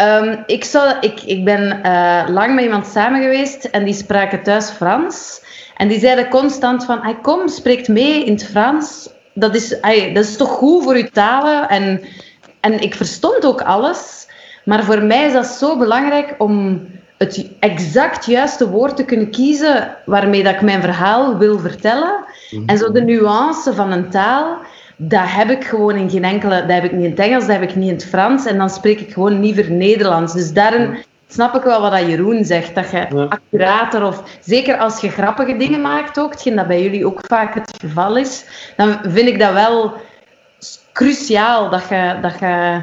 [0.00, 4.42] Um, ik, zou, ik, ik ben uh, lang met iemand samen geweest en die spraken
[4.42, 5.42] thuis Frans.
[5.76, 9.08] En die zeiden constant van, hey, kom, spreek mee in het Frans.
[9.34, 12.00] Dat is, hey, dat is toch goed voor je talen en
[12.60, 14.28] en ik verstond ook alles,
[14.64, 16.82] maar voor mij is dat zo belangrijk om
[17.16, 22.24] het exact juiste woord te kunnen kiezen waarmee dat ik mijn verhaal wil vertellen.
[22.50, 22.62] Mhm.
[22.66, 24.56] En zo de nuance van een taal,
[24.96, 26.60] dat heb ik gewoon in geen enkele...
[26.60, 28.46] Dat heb ik niet in het Engels, dat heb ik niet in het Frans.
[28.46, 30.32] En dan spreek ik gewoon liever Nederlands.
[30.32, 30.96] Dus daarin
[31.28, 32.74] snap ik wel wat dat Jeroen zegt.
[32.74, 34.22] Dat je accurater of...
[34.40, 38.16] Zeker als je grappige dingen maakt ook, hetgeen dat bij jullie ook vaak het geval
[38.16, 38.44] is,
[38.76, 39.94] dan vind ik dat wel
[40.96, 42.82] cruciaal dat je, dat je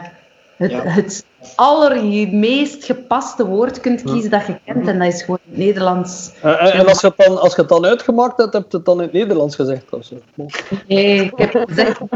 [0.57, 0.81] het, ja.
[0.81, 4.87] het allermeest gepaste woord kunt kiezen dat je kent.
[4.87, 6.31] En dat is gewoon het Nederlands.
[6.45, 8.85] Uh, en als je, het dan, als je het dan uitgemaakt hebt, heb je het
[8.85, 9.83] dan in het Nederlands gezegd?
[9.89, 10.15] Of zo?
[10.87, 11.99] Nee, ik heb gezegd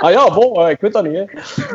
[0.00, 1.16] ah ja, bon, ik weet dat niet.
[1.16, 1.24] Hè.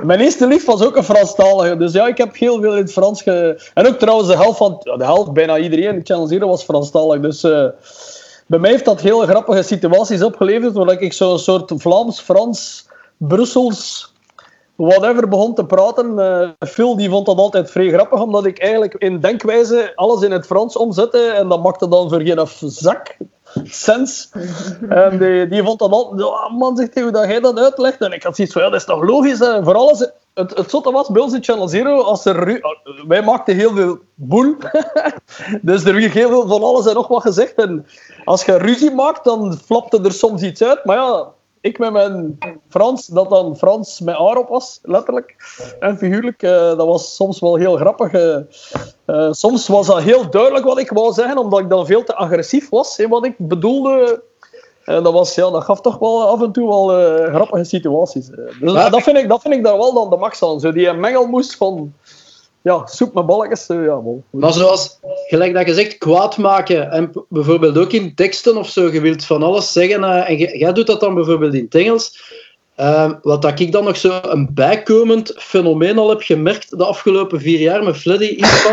[0.03, 1.77] Mijn eerste lief was ook een Franstalige.
[1.77, 3.69] Dus ja, ik heb heel veel in het Frans ge...
[3.73, 4.79] En ook trouwens, de helft van...
[4.83, 7.19] De helft, bijna iedereen in Channel Zero was Franstalig.
[7.19, 7.43] Dus...
[7.43, 7.67] Uh,
[8.45, 14.13] bij mij heeft dat heel grappige situaties opgeleverd, waar ik zo'n soort Vlaams, Frans, Brussels,
[14.75, 16.17] whatever begon te praten.
[16.17, 20.31] Uh, Phil die vond dat altijd vrij grappig, omdat ik eigenlijk in denkwijze alles in
[20.31, 23.17] het Frans omzette en dat maakte dan voor geen zak
[23.63, 24.31] sens.
[24.89, 28.01] En die, die vond dat oh man, zegt hij, hoe dat jij dat uitlegt.
[28.01, 29.39] En ik had zoiets van, ja, dat is toch logisch.
[29.39, 29.63] Hè?
[29.63, 32.61] Vooral als, het, het zotte was bij ons in Channel Zero, als er,
[33.07, 34.55] wij maakten heel veel boel.
[35.61, 37.55] dus er werd heel veel van alles en nog wat gezegd.
[37.55, 37.85] En
[38.25, 40.85] als je ruzie maakt, dan flapte er soms iets uit.
[40.85, 41.33] Maar ja,
[41.65, 45.35] ik met mijn Frans, dat dan Frans met aar op was, letterlijk
[45.79, 48.13] en figuurlijk, uh, dat was soms wel heel grappig.
[48.13, 52.15] Uh, soms was dat heel duidelijk wat ik wou zeggen, omdat ik dan veel te
[52.15, 54.23] agressief was in wat ik bedoelde.
[54.83, 56.87] En dat, was, ja, dat gaf toch wel af en toe wel
[57.29, 58.29] grappige situaties.
[58.59, 60.59] Dus dat, vind ik, dat vind ik daar wel dan de max aan.
[60.59, 61.93] Zo die mengelmoes van
[62.65, 63.67] ja, soep met balletjes.
[63.67, 64.23] ja, wel.
[64.29, 66.91] Maar zoals, gelijk dat je zegt, kwaad maken.
[66.91, 68.91] En bijvoorbeeld ook in teksten of zo.
[68.91, 70.03] Je wilt van alles zeggen.
[70.03, 72.33] en jij doet dat dan bijvoorbeeld in het Engels.
[72.79, 77.41] Uh, wat dat ik dan nog zo een bijkomend fenomeen al heb gemerkt de afgelopen
[77.41, 78.67] vier jaar met Fleddy is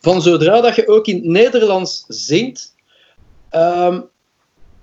[0.00, 2.74] van, zodra dat je ook in het Nederlands zingt,
[3.50, 4.08] um,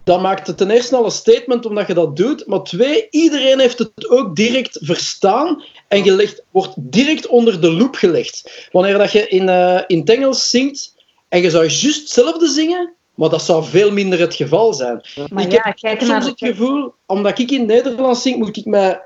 [0.03, 3.59] dan maakt het ten eerste al een statement omdat je dat doet, maar twee, iedereen
[3.59, 8.67] heeft het ook direct verstaan en gelegd, wordt direct onder de loep gelegd.
[8.71, 10.95] Wanneer dat je in, uh, in het Engels zingt
[11.29, 15.01] en je zou juist hetzelfde zingen, maar dat zou veel minder het geval zijn.
[15.29, 18.65] Maar ik ja, heb soms het gevoel, omdat ik in het Nederlands zing, moet ik
[18.65, 19.01] mij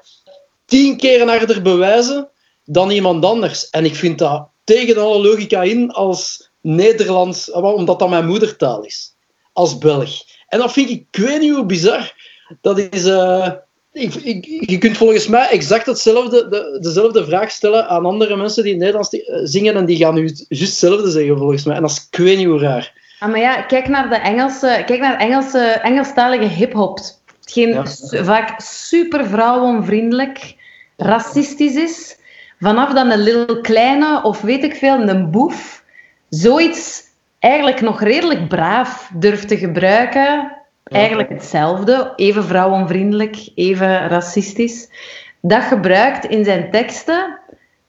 [0.65, 2.30] tien keer harder bewijzen
[2.65, 3.70] dan iemand anders.
[3.70, 9.15] En ik vind dat tegen alle logica in als Nederlands, omdat dat mijn moedertaal is.
[9.54, 10.10] Als Belg.
[10.48, 12.13] En dat vind ik, ik weet niet hoe bizar.
[12.62, 13.06] Dat is...
[13.06, 13.52] Uh,
[13.91, 18.63] ik, ik, je kunt volgens mij exact hetzelfde, de, dezelfde vraag stellen aan andere mensen
[18.63, 21.75] die Nederlands eh, zingen en die gaan nu juist hetzelfde zeggen, volgens mij.
[21.75, 22.93] En dat is ik weet niet hoe raar.
[23.19, 26.99] Ah, maar ja, kijk naar de Engelse, kijk naar Engelse, Engelstalige hip-hop.
[27.39, 27.88] Hetgeen
[28.25, 30.56] vaak super vrouwenvriendelijk,
[30.97, 32.17] racistisch is.
[32.60, 35.84] Vanaf dan een Lil Kleine of weet ik veel, een boef,
[36.30, 37.04] zoiets
[37.39, 40.61] eigenlijk nog redelijk braaf durft te gebruiken.
[40.84, 44.89] Eigenlijk hetzelfde, even vrouwenvriendelijk, even racistisch.
[45.41, 47.39] Dat gebruikt in zijn teksten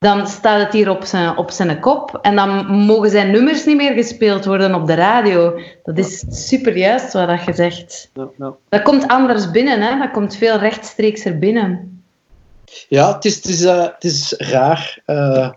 [0.02, 2.18] dan staat het hier op zijn, op zijn kop.
[2.22, 5.60] En dan mogen zijn nummers niet meer gespeeld worden op de radio.
[5.82, 8.10] Dat is super juist wat je zegt.
[8.14, 8.54] Ja, ja.
[8.68, 9.98] Dat komt anders binnen, hè?
[9.98, 12.02] dat komt veel rechtstreeks er binnen.
[12.88, 15.02] Ja, het is, het is, uh, het is raar.
[15.06, 15.50] Uh,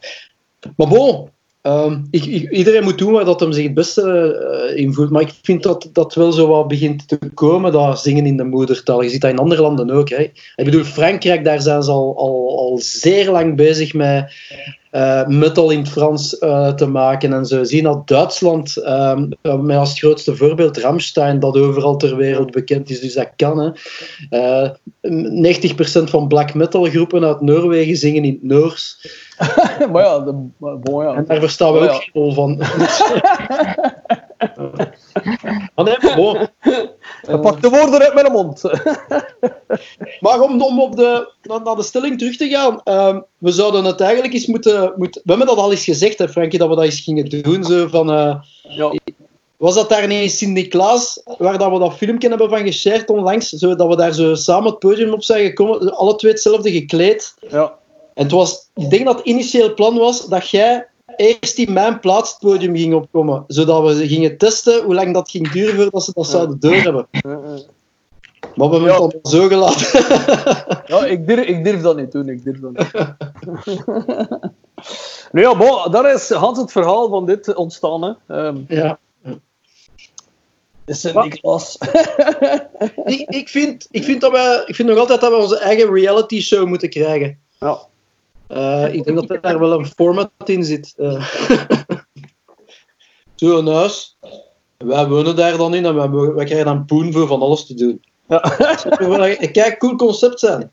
[0.76, 1.30] maar bon,
[1.65, 4.01] Ehm, ik, iedereen moet doen waar dat hem zich het beste
[4.78, 5.10] uh.
[5.10, 8.43] Maar ik vind dat dat wel zo wat begint te komen, dat zingen in de
[8.43, 9.01] moedertaal.
[9.01, 10.10] Je ziet dat in andere landen ook.
[10.10, 10.21] Hè.
[10.56, 14.34] Ik bedoel, Frankrijk, daar zijn ze al, al, al zeer lang bezig met
[14.95, 17.34] uh, metal in het Frans uh, te maken.
[17.34, 22.51] En ze zien dat Duitsland, um, met als grootste voorbeeld Ramstein, dat overal ter wereld
[22.51, 22.99] bekend is.
[22.99, 23.60] Dus dat kan.
[23.60, 24.69] Hè.
[24.69, 29.08] 90% van black metal groepen uit Noorwegen zingen in het Noors.
[29.91, 31.13] maar ja, de, bon, ja.
[31.13, 32.58] En daar verstaan we ook geen rol van.
[35.75, 36.47] maar nee, bon.
[37.26, 38.62] Pak de woorden uit mijn mond.
[40.26, 42.82] maar om, om op de, naar, de stelling terug te gaan.
[42.86, 45.22] Uh, we zouden het eigenlijk eens moeten, moeten...
[45.24, 47.64] We hebben dat al eens gezegd, hè, Frankie, dat we dat eens gingen doen.
[47.64, 48.94] Zo van, uh, ja.
[49.58, 53.50] Was dat daar niet in Sint-Niklaas, waar dat we dat filmpje hebben van geshared onlangs,
[53.50, 57.36] zo, dat we daar zo samen het podium op zijn gekomen, alle twee hetzelfde gekleed?
[57.50, 57.74] Ja.
[58.14, 61.99] En het was, ik denk dat het initieel plan was dat jij eerst in mijn
[61.99, 63.43] plaats het podium ging opkomen.
[63.47, 67.08] Zodat we gingen testen hoe lang dat ging duren voordat ze dat zouden doorhebben.
[68.56, 70.06] Maar we hebben het allemaal zo gelaten.
[70.95, 72.30] ja, ik durf, ik durf dat niet doen.
[72.30, 72.91] Ik durf dat niet.
[75.32, 78.04] nu ja, bon, daar is Hans het verhaal van dit ontstaan.
[78.04, 78.13] Hè.
[78.47, 78.99] Um, ja.
[80.86, 81.78] Is het Niklas?
[83.06, 85.93] ik, ik, vind, ik, vind dat wij, ik vind nog altijd dat we onze eigen
[85.93, 87.39] reality show moeten krijgen.
[87.60, 87.80] Ja.
[88.49, 90.93] Uh, ik denk dat daar wel een format in zit.
[90.97, 91.25] Uh.
[93.36, 94.17] Zo'n huis.
[94.77, 97.73] Wij wonen daar dan in en wij, wij krijgen dan poen voor van alles te
[97.73, 98.01] doen.
[98.27, 98.39] Ja.
[99.51, 100.71] Kijk, cool concept zijn.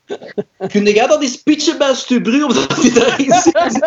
[0.68, 3.80] Kun jij dat eens pitchen bij Stubru, omdat hij daarin zit?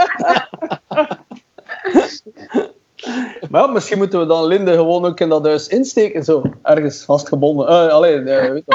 [3.51, 6.41] Maar misschien moeten we dan Linde gewoon ook in dat huis insteken, zo.
[6.63, 7.69] Ergens vastgebonden.
[7.69, 8.63] Uh, alleen, uh, weet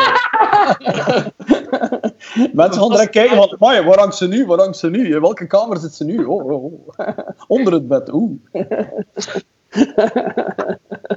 [2.53, 4.47] Mensen gaan direct kijken van, waar hangt ze nu?
[4.47, 5.15] Waar hangt ze nu?
[5.15, 6.25] In welke kamer zit ze nu?
[6.25, 6.89] Oh, oh, oh.
[7.49, 8.31] Onder het bed, oeh.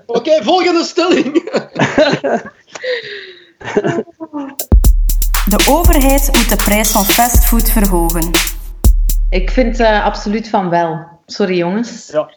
[0.06, 1.34] Oké, volgende stelling.
[5.49, 8.32] De overheid moet de prijs van fastfood verhogen.
[9.30, 11.12] Ik vind uh, absoluut van wel.
[11.26, 12.12] Sorry jongens.
[12.12, 12.30] Ja.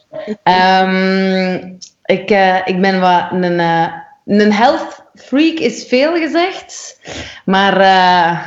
[0.82, 3.92] Um, ik, uh, ik ben wat een, uh,
[4.26, 7.00] een health freak is veel gezegd,
[7.44, 8.46] maar uh,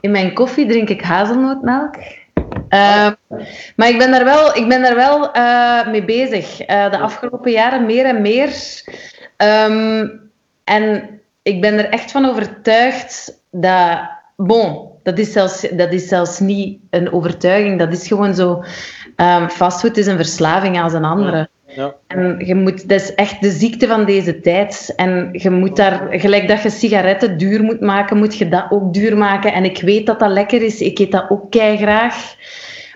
[0.00, 1.96] in mijn koffie drink ik hazelnootmelk.
[2.68, 3.10] Uh,
[3.76, 5.30] maar ik ben daar wel, ik ben daar wel
[5.90, 6.56] mee bezig.
[6.66, 8.82] de afgelopen jaren meer en meer.
[9.36, 10.30] Um,
[10.64, 14.12] en ik ben er echt van overtuigd dat.
[14.36, 17.78] Bon, dat is, zelfs, dat is zelfs niet een overtuiging.
[17.78, 18.64] Dat is gewoon zo.
[19.16, 21.48] Um, fastfood is een verslaving als een andere.
[21.66, 21.94] Ja.
[22.06, 24.92] En je moet, dat is echt de ziekte van deze tijd.
[24.96, 28.94] En je moet daar, gelijk dat je sigaretten duur moet maken, moet je dat ook
[28.94, 29.52] duur maken.
[29.52, 30.80] En ik weet dat dat lekker is.
[30.80, 32.34] Ik eet dat ook kei graag.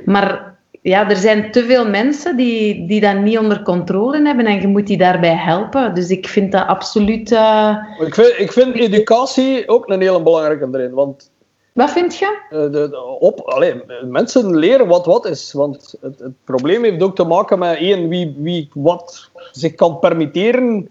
[0.04, 4.60] Maar ja, er zijn te veel mensen die, die dat niet onder controle hebben en
[4.60, 5.94] je moet die daarbij helpen.
[5.94, 7.30] Dus ik vind dat absoluut.
[7.30, 7.76] Uh...
[7.98, 10.94] Ik, vind, ik vind educatie ook een hele belangrijke erin.
[10.94, 11.30] Want
[11.78, 12.38] Wat vind je?
[12.50, 13.64] De, de, op,
[14.06, 15.52] mensen leren wat wat is.
[15.52, 20.88] Want het, het, probleem heeft ook te maken met wie, wie wat zich kan permitteren.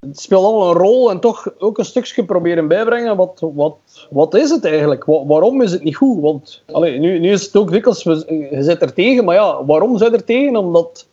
[0.00, 3.16] Het speelt allemaal een rol en toch ook een stukje proberen bijbrengen.
[3.16, 3.76] Wat, wat,
[4.10, 5.04] wat is het eigenlijk?
[5.04, 6.20] waarom is het niet goed?
[6.20, 10.12] Want nu, nu is het ook dikwijls, je zit er tegen, maar ja, waarom zit
[10.12, 10.56] er tegen?
[10.56, 11.06] Omdat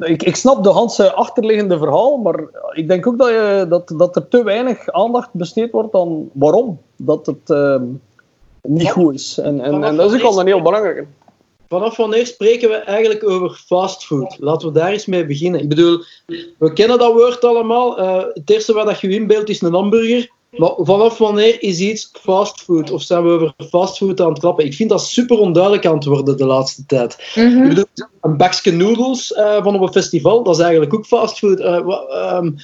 [0.00, 4.16] ik, ik snap de Hanse achterliggende verhaal, maar ik denk ook dat, je, dat, dat
[4.16, 7.80] er te weinig aandacht besteed wordt aan waarom dat het uh,
[8.62, 9.38] niet goed is.
[9.38, 11.06] En, en, en dat is ook al een heel belangrijke.
[11.68, 14.36] Vanaf wanneer spreken we eigenlijk over fastfood?
[14.38, 15.60] Laten we daar eens mee beginnen.
[15.60, 16.04] Ik bedoel,
[16.58, 18.00] we kennen dat woord allemaal.
[18.00, 20.30] Uh, het eerste wat je inbeeldt is een hamburger.
[20.50, 22.90] Maar vanaf wanneer is iets fastfood?
[22.90, 24.64] Of zijn we over fastfood aan het klappen?
[24.64, 27.32] Ik vind dat super onduidelijk aan het worden de laatste tijd.
[27.34, 27.84] Mm Ik bedoel,
[28.20, 31.60] een bakje noodles uh, van op een festival, dat is eigenlijk ook fastfood.
[31.60, 32.56] Uh, wat, um,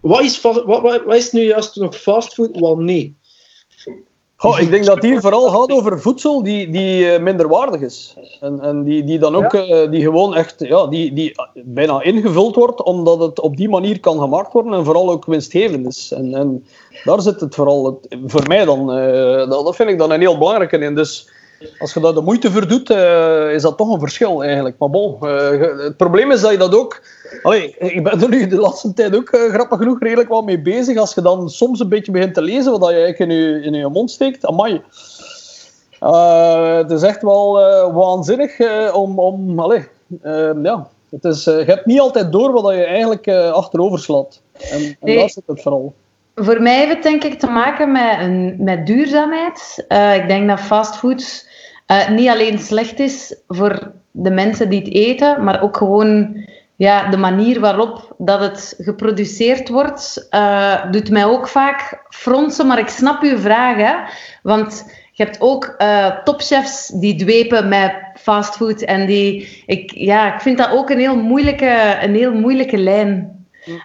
[0.00, 2.60] wat, is wat, wat, wat, is nu juist nog fastfood?
[2.60, 3.16] Wel nee.
[4.38, 8.16] Goh, ik denk dat hier vooral gaat over voedsel die, die uh, minderwaardig is.
[8.40, 12.54] En, en die, die dan ook uh, die gewoon echt ja, die, die bijna ingevuld
[12.54, 16.12] wordt, omdat het op die manier kan gemaakt worden en vooral ook winstgevend is.
[16.12, 16.66] En, en
[17.04, 18.98] daar zit het vooral het, voor mij dan.
[18.98, 20.94] Uh, dat, dat vind ik dan een heel belangrijke in.
[20.94, 21.28] Dus
[21.78, 24.78] als je daar de moeite voor doet, uh, is dat toch een verschil eigenlijk.
[24.78, 27.02] Maar bon, uh, het probleem is dat je dat ook.
[27.42, 30.60] Allee, ik ben er nu de laatste tijd ook uh, grappig genoeg redelijk wel mee
[30.60, 30.96] bezig.
[30.96, 33.74] Als je dan soms een beetje begint te lezen wat je eigenlijk in je, in
[33.74, 34.82] je mond steekt, amai.
[36.76, 37.52] het is echt wel
[37.92, 38.60] waanzinnig
[38.92, 39.18] om.
[39.18, 39.88] om allee,
[40.62, 44.40] ja, het is, je hebt niet altijd door wat je eigenlijk achterover slaat.
[44.52, 45.18] En, en nee.
[45.18, 45.94] dat zit het vooral.
[46.38, 49.84] Voor mij heeft het denk ik te maken met, een, met duurzaamheid.
[50.14, 51.46] ik denk dat fastfood
[51.86, 56.44] uh, niet alleen slecht is voor de mensen die het eten, maar ook gewoon
[56.76, 62.66] ja, de manier waarop dat het geproduceerd wordt, uh, doet mij ook vaak fronsen.
[62.66, 63.94] Maar ik snap uw vraag, hè?
[64.42, 68.82] want je hebt ook uh, topchefs die dwepen met fastfood.
[68.82, 73.34] En die, ik, ja, ik vind dat ook een heel moeilijke, een heel moeilijke lijn.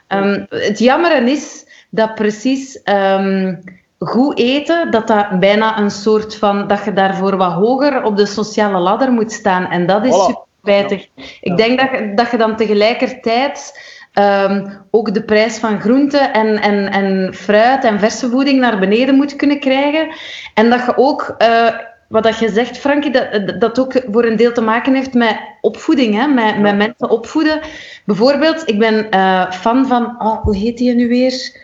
[0.08, 3.64] Um, het jammer is dat precies um,
[4.00, 8.26] goed eten, dat dat bijna een soort van, dat je daarvoor wat hoger op de
[8.26, 9.68] sociale ladder moet staan.
[9.70, 11.08] En dat is super spijtig.
[11.42, 13.80] Ik denk dat je, dat je dan tegelijkertijd
[14.14, 19.16] um, ook de prijs van groenten en, en, en fruit en verse voeding naar beneden
[19.16, 20.08] moet kunnen krijgen.
[20.54, 21.36] En dat je ook...
[21.38, 21.68] Uh,
[22.08, 25.40] wat dat je zegt, Frankie, dat, dat ook voor een deel te maken heeft met
[25.62, 26.28] opvoeding, hè?
[26.28, 27.60] Met, met mensen opvoeden.
[28.06, 31.60] Bijvoorbeeld, ik ben uh, fan van, oh, hoe heet die nu weer?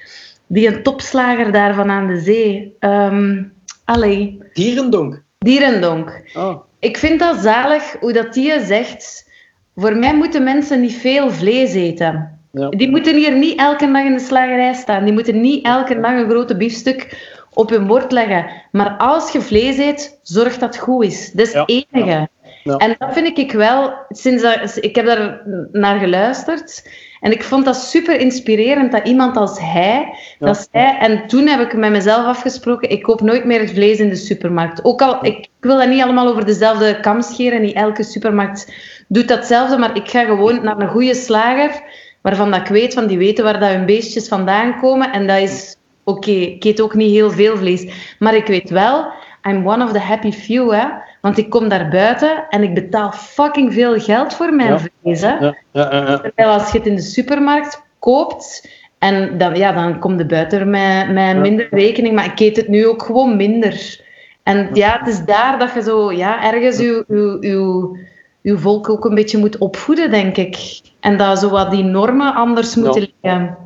[0.48, 2.76] Die een topslager daarvan aan de zee.
[2.80, 3.54] Um,
[3.86, 4.42] allee.
[4.54, 5.24] Dierendonk.
[5.38, 6.22] Dierendonk.
[6.36, 6.64] Oh.
[6.80, 9.32] Ik vind dat zalig hoe dat die zegt.
[9.76, 12.40] Voor mij moeten mensen niet veel vlees eten.
[12.52, 12.70] Ja.
[12.70, 15.04] Die moeten hier niet elke dag in de slagerij staan.
[15.04, 18.46] Die moeten niet elke dag een grote biefstuk op hun bord leggen.
[18.72, 21.32] Maar als je vlees eet, zorg dat het goed is.
[21.32, 22.30] Dat is het enige.
[22.64, 22.78] Ja.
[22.78, 26.90] En dat vind ik wel, sinds dat, ik heb daar naar geluisterd.
[27.20, 30.98] En ik vond dat super inspirerend dat iemand als hij dat zei.
[31.00, 34.86] En toen heb ik met mezelf afgesproken: ik koop nooit meer vlees in de supermarkt.
[34.86, 37.62] Ook al, ik, wil dat niet allemaal over dezelfde kam scheren.
[37.62, 38.74] Niet elke supermarkt
[39.08, 39.78] doet datzelfde.
[39.78, 41.82] Maar ik ga gewoon naar een goede slager,
[42.22, 45.12] waarvan dat ik weet, van die weten waar dat hun beestjes vandaan komen.
[45.12, 46.20] En dat is oké.
[46.20, 48.16] Okay, ik eet ook niet heel veel vlees.
[48.20, 49.12] Maar ik weet wel,
[49.44, 50.72] I'm one of the happy few.
[50.72, 50.86] Hè?
[51.22, 54.80] Want ik kom daar buiten en ik betaal fucking veel geld voor mijn ja.
[55.02, 55.22] vlees.
[55.22, 55.38] Hè?
[55.38, 60.18] Ja, ja, Terwijl als je het in de supermarkt koopt, en dan, ja, dan komt
[60.18, 62.16] de buiten met, met minder rekening.
[62.16, 64.06] Maar ik eet het nu ook gewoon minder.
[64.44, 68.00] En ja, het is daar dat je zo ja, ergens je, je, je,
[68.42, 70.80] je volk ook een beetje moet opvoeden, denk ik.
[71.00, 73.58] En dat zo wat die normen anders moeten liggen.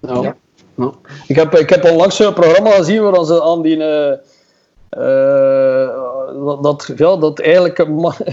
[0.00, 0.34] Ja.
[0.76, 0.94] Ja.
[1.26, 3.76] Ik, heb, ik heb onlangs een programma gezien waar ze aan die...
[3.76, 4.12] Uh,
[4.98, 6.09] uh,
[6.62, 7.86] dat, ja, dat eigenlijk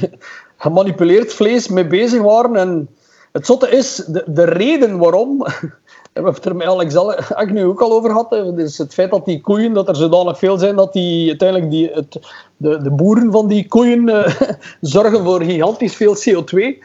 [0.57, 2.55] gemanipuleerd vlees mee bezig waren.
[2.55, 2.89] En
[3.31, 5.37] het zotte is, de, de reden waarom,
[6.13, 6.95] we hebben het er met Alex
[7.51, 10.57] nu ook al over gehad, is het feit dat die koeien, dat er zodanig veel
[10.57, 12.19] zijn dat die uiteindelijk die, het,
[12.57, 14.27] de, de boeren van die koeien uh,
[14.81, 16.53] zorgen voor gigantisch veel CO2.
[16.53, 16.75] Uh,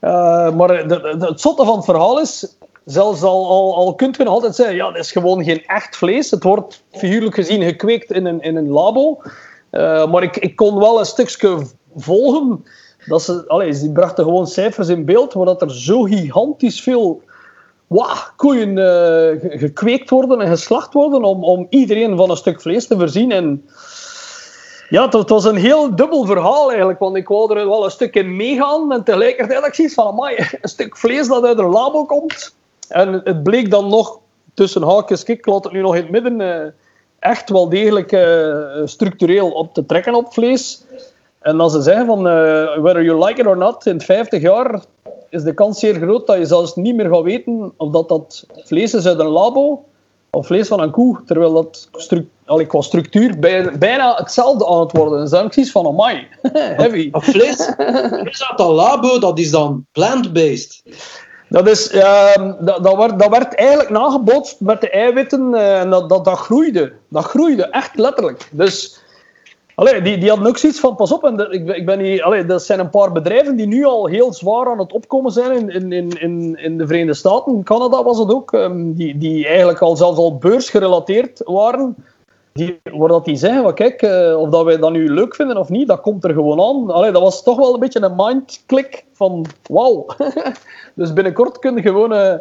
[0.00, 0.76] eh, maar
[1.18, 4.76] het zotte van het verhaal is, zelfs al, al, al kunt je nog altijd zeggen,
[4.76, 6.30] ja, dat is gewoon geen echt vlees.
[6.30, 9.20] Het wordt figuurlijk gezien gekweekt in een, in een labo.
[9.70, 11.58] Uh, maar ik, ik kon wel een stukje
[11.96, 12.64] volgen.
[13.06, 17.22] Dat ze, allez, die brachten gewoon cijfers in beeld, waar dat er zo gigantisch veel
[18.36, 22.98] koeien uh, gekweekt worden en geslacht worden om, om iedereen van een stuk vlees te
[22.98, 23.32] voorzien.
[23.32, 23.68] En
[24.88, 28.14] ja, het, was een heel dubbel verhaal eigenlijk, want ik wou er wel een stuk
[28.14, 32.04] in meegaan en tegelijkertijd ik zoiets van, amai, een stuk vlees dat uit een labo
[32.04, 32.54] komt.
[32.88, 34.18] En het bleek dan nog
[34.54, 36.72] tussen haakjes, ik laat het nu nog in het midden, uh,
[37.18, 38.16] echt wel degelijk
[38.84, 40.84] structureel op te trekken op vlees.
[41.40, 42.22] En als ze zeggen van
[42.82, 44.80] whether you like it or not, in 50 jaar
[45.30, 48.46] is de kans zeer groot dat je zelfs niet meer gaat weten of dat, dat
[48.64, 49.84] vlees is uit een labo
[50.30, 53.38] of vlees van een koe, terwijl dat stru allee, qua structuur
[53.78, 55.30] bijna hetzelfde aan het worden is.
[55.30, 56.26] Dan zoiets van, amai,
[56.82, 57.10] heavy.
[57.12, 57.72] Vlees,
[58.20, 60.82] vlees uit een labo, dat is dan plant-based.
[61.48, 65.90] Dat, is, uh, dat, dat, werd, dat werd eigenlijk nagebootst met de eiwitten uh, en
[65.90, 66.92] dat, dat, groeide.
[67.08, 68.48] Dat groeide, echt letterlijk.
[68.52, 69.06] Dus
[69.78, 72.44] Allee, die, die hadden ook zoiets van, pas op, en ik, ik ben hier, allee,
[72.44, 75.92] dat zijn een paar bedrijven die nu al heel zwaar aan het opkomen zijn in,
[75.92, 77.62] in, in, in de Verenigde Staten.
[77.62, 81.96] Canada was het ook, um, die, die eigenlijk al zelfs al beursgerelateerd waren.
[82.58, 85.68] Die, waar dat die zeggen, kijk, uh, of dat wij dat nu leuk vinden of
[85.68, 86.94] niet, dat komt er gewoon aan.
[86.94, 90.06] Allee, dat was toch wel een beetje een mindklik van, wauw.
[90.94, 92.12] dus binnenkort kun je gewoon...
[92.12, 92.34] Uh,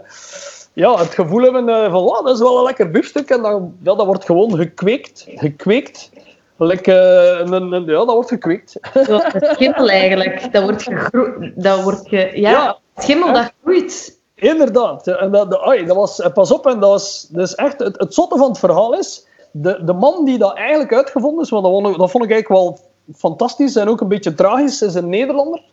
[0.74, 3.30] ja, het gevoel hebben uh, van, wow, dat is wel een lekker biefstuk.
[3.30, 5.26] En dan, ja, dat wordt gewoon gekweekt.
[5.28, 6.10] gekweekt
[6.58, 6.96] Lekker,
[7.40, 8.80] een, een, ja, dat wordt gekweekt.
[8.94, 10.54] Zoals schimmel eigenlijk.
[10.54, 11.52] Dat wordt gegroeid.
[11.56, 14.20] Dat wordt ge, ja, ja, schimmel dat groeit.
[14.36, 15.08] Inderdaad.
[15.08, 18.38] En dat, dat was, pas op, en dat, was, dat is echt, het, het zotte
[18.38, 19.27] van het verhaal is,
[19.62, 22.80] de, de man die dat eigenlijk uitgevonden is, want dat, vond, ik eigenlijk wel
[23.16, 25.64] fantastisch en ook een beetje tragisch, is een Nederlander.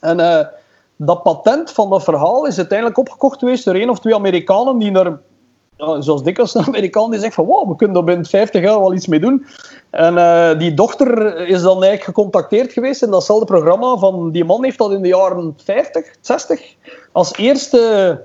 [0.00, 0.40] En uh,
[0.96, 4.90] dat patent van dat verhaal is uiteindelijk opgekocht geweest door één of twee Amerikanen die
[4.90, 5.18] naar
[5.76, 8.80] ja, zoals dikwijls een Amerikaan die zegt van wow, we kunnen er binnen 50 jaar
[8.80, 9.46] wel iets mee doen.
[9.90, 14.64] En uh, die dochter is dan eigenlijk gecontacteerd geweest in datzelfde programma van die man
[14.64, 16.74] heeft dat in de jaren 50, 60
[17.12, 18.20] als eerste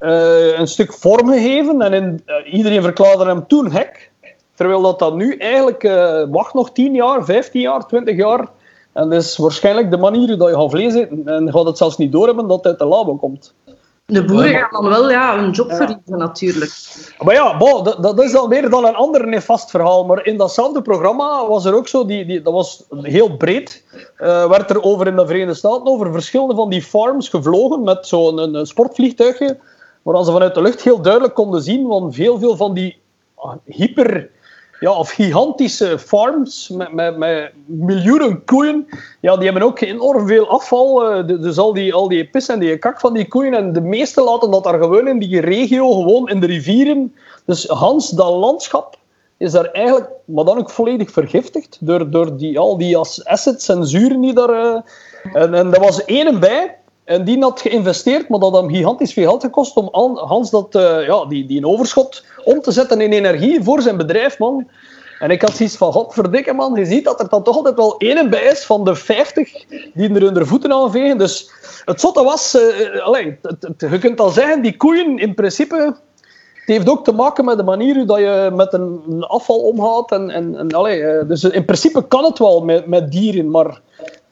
[0.00, 4.10] uh, een stuk vorm gegeven en in, uh, iedereen verklaarde hem toen hek.
[4.54, 5.82] Terwijl dat, dat nu eigenlijk
[6.30, 8.48] wacht nog 10 jaar, 15 jaar, 20 jaar.
[8.92, 11.28] En dat is waarschijnlijk de manier dat je gaat vlees eten.
[11.28, 13.54] En gaat het zelfs niet doorhebben dat het uit de labo komt.
[14.06, 16.72] De boeren gaan dan wel ja, hun job verliezen, natuurlijk.
[17.18, 20.04] Maar ja, bo, dat, dat, is al meer dan een ander nefast verhaal.
[20.04, 23.84] Maar in datzelfde programma was er ook zo, die, die, dat was heel breed,
[24.18, 28.06] uh, werd er over in de Verenigde Staten over verschillende van die farms gevlogen met
[28.06, 28.66] zo'n een,
[30.06, 32.98] sportvliegtuigje, waar ze vanuit de lucht heel duidelijk konden zien, want veel, veel van die
[33.34, 34.30] ah, hyper
[34.80, 38.86] ja, of gigantische farms met, met, met miljoenen koeien.
[39.20, 41.10] Ja, die hebben ook enorm veel afval.
[41.10, 43.54] Eh, dus al die, al die pis en die kak van die koeien.
[43.54, 47.14] En de meeste laten dat daar gewoon in die regio, gewoon in de rivieren.
[47.44, 48.96] Dus Hans, dat landschap
[49.38, 53.86] is daar eigenlijk, maar dan ook volledig vergiftigd door, door die, al die acids en
[53.86, 54.50] zuren die daar...
[54.50, 54.80] Uh,
[55.42, 56.76] en, en er was één bij,
[57.06, 60.74] en die had geïnvesteerd, maar dat had hem gigantisch veel geld gekost om Hans dat,
[60.74, 64.68] uh, ja, die, die overschot om te zetten in energie voor zijn bedrijf, man.
[65.18, 67.98] En ik had zoiets van, godverdikke man, je ziet dat er dan toch altijd wel
[67.98, 71.18] één bij is van de 50 die er hun voeten aan vegen.
[71.18, 71.50] Dus
[71.84, 75.76] het zotte was, uh, je kunt al zeggen, die koeien in principe,
[76.54, 80.12] het heeft ook te maken met de manier hoe je met een afval omgaat.
[80.12, 83.80] En, en, en dus in principe kan het wel met, met dieren, maar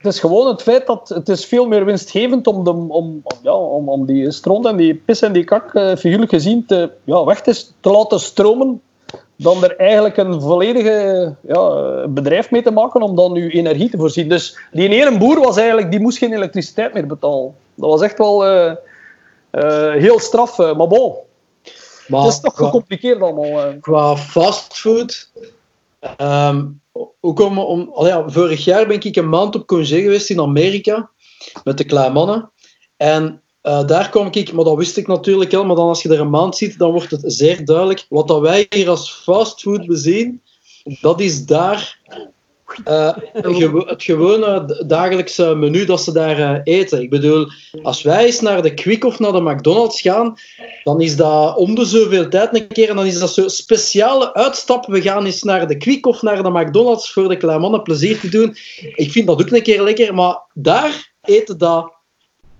[0.05, 3.53] het is gewoon het feit dat het is veel meer winstgevend om, de, om, ja,
[3.53, 7.23] om, om die stront en die pis en die kak, uh, figuurlijk gezien, te, ja,
[7.23, 8.81] weg te, te laten stromen,
[9.35, 13.97] dan er eigenlijk een volledige ja, bedrijf mee te maken om dan uw energie te
[13.97, 14.29] voorzien.
[14.29, 17.55] Dus die ene boer was eigenlijk, die moest geen elektriciteit meer betalen.
[17.75, 18.71] Dat was echt wel uh,
[19.51, 21.13] uh, heel straf, maar bon.
[22.07, 23.73] Maar, het is toch gecompliceerd allemaal.
[23.81, 25.29] Qua fastfood...
[26.21, 26.81] Um,
[27.21, 31.09] ook om, om, ja, vorig jaar ben ik een maand op congé geweest in Amerika
[31.63, 32.51] met de kleine mannen.
[32.97, 36.09] En uh, daar kwam ik, maar dat wist ik natuurlijk al, maar dan als je
[36.09, 38.05] er een maand ziet, dan wordt het zeer duidelijk.
[38.09, 40.41] Wat dat wij hier als fastfood bezien,
[41.01, 41.99] dat is daar
[42.87, 47.01] uh, het gewone dagelijkse menu dat ze daar uh, eten.
[47.01, 47.47] Ik bedoel,
[47.83, 50.37] als wij eens naar de Quick of naar de McDonald's gaan,
[50.83, 54.33] dan is dat om de zoveel tijd een keer en dan is dat zo'n speciale
[54.33, 54.85] uitstap.
[54.85, 58.19] We gaan eens naar de Quick of naar de McDonald's voor de kleine mannen plezier
[58.19, 58.55] te doen.
[58.95, 61.93] Ik vind dat ook een keer lekker, maar daar eten dat,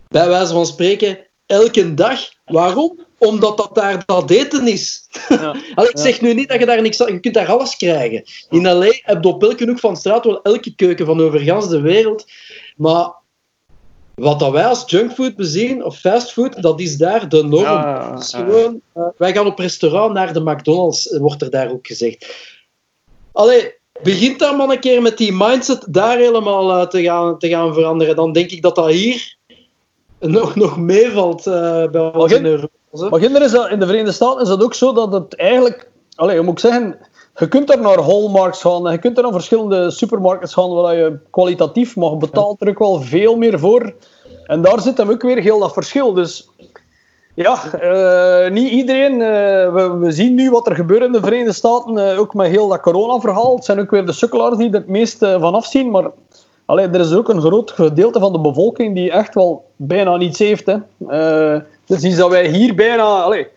[0.08, 2.20] bij wijze van spreken, elke dag.
[2.46, 3.05] Waarom?
[3.26, 5.08] Omdat dat daar dat eten is.
[5.30, 5.56] Ja.
[5.90, 8.24] ik zeg nu niet dat je daar niks Je kunt daar alles krijgen.
[8.50, 8.92] In L.A.
[9.02, 12.26] heb je op elke hoek van straat wel elke keuken van over de wereld.
[12.76, 13.14] Maar
[14.16, 17.64] wat dat wij als junkfood bezien, of fastfood, dat is daar de norm.
[17.64, 22.36] Ja, gewoon, uh, wij gaan op restaurant naar de McDonald's, wordt er daar ook gezegd.
[23.32, 23.74] Allee,
[24.04, 27.74] begint daar maar een keer met die mindset daar helemaal uh, te, gaan, te gaan
[27.74, 28.16] veranderen.
[28.16, 29.38] Dan denk ik dat dat hier
[30.20, 32.74] nog, nog meevalt uh, bij ons in Europa.
[33.02, 35.90] Maar is in de Verenigde Staten is dat ook zo dat het eigenlijk...
[36.16, 36.98] Allez, moet ik zeggen...
[37.38, 41.20] Je kunt er naar Hallmarks gaan, je kunt er naar verschillende supermarkets gaan waar je
[41.30, 43.94] kwalitatief mag betaalt er ook wel veel meer voor.
[44.46, 46.14] En daar zit hem ook weer heel dat verschil.
[46.14, 46.50] Dus
[47.34, 49.12] Ja, uh, niet iedereen.
[49.12, 49.20] Uh,
[49.74, 52.68] we, we, zien nu wat er gebeurt in de Verenigde Staten, uh, ook met heel
[52.68, 53.56] dat corona-verhaal.
[53.56, 55.92] Het zijn ook weer de sukkelaars die er het meest van afzien.
[55.92, 56.12] Maar
[56.66, 60.40] allee, er is ook een groot gedeelte van de bevolking die echt wel bijna niets
[60.40, 60.66] heeft.
[60.66, 60.78] Hè.
[61.86, 63.04] Dus iets dat wij hier bijna...
[63.04, 63.48] Allee,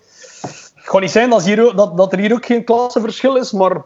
[0.75, 3.83] het kan niet zijn dat, hier, dat, dat er hier ook geen klassenverschil is, maar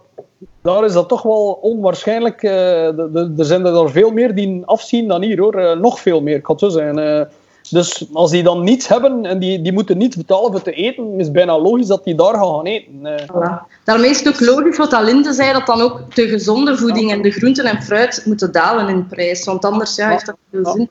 [0.63, 2.43] daar is dat toch wel onwaarschijnlijk.
[2.43, 5.79] er zijn er veel meer die afzien dan hier, hoor.
[5.81, 7.29] nog veel meer, kan zo zijn.
[7.71, 11.19] Dus als die dan niets hebben en die, die moeten niets betalen voor te eten,
[11.19, 13.21] is het bijna logisch dat die daar gaan eten.
[13.33, 13.83] Voilà.
[13.85, 17.23] Daarmee is het ook logisch wat Alinde zei, dat dan ook de gezonde voeding en
[17.23, 19.45] de groenten en fruit moeten dalen in prijs.
[19.45, 20.91] Want anders ja, heeft dat veel zin.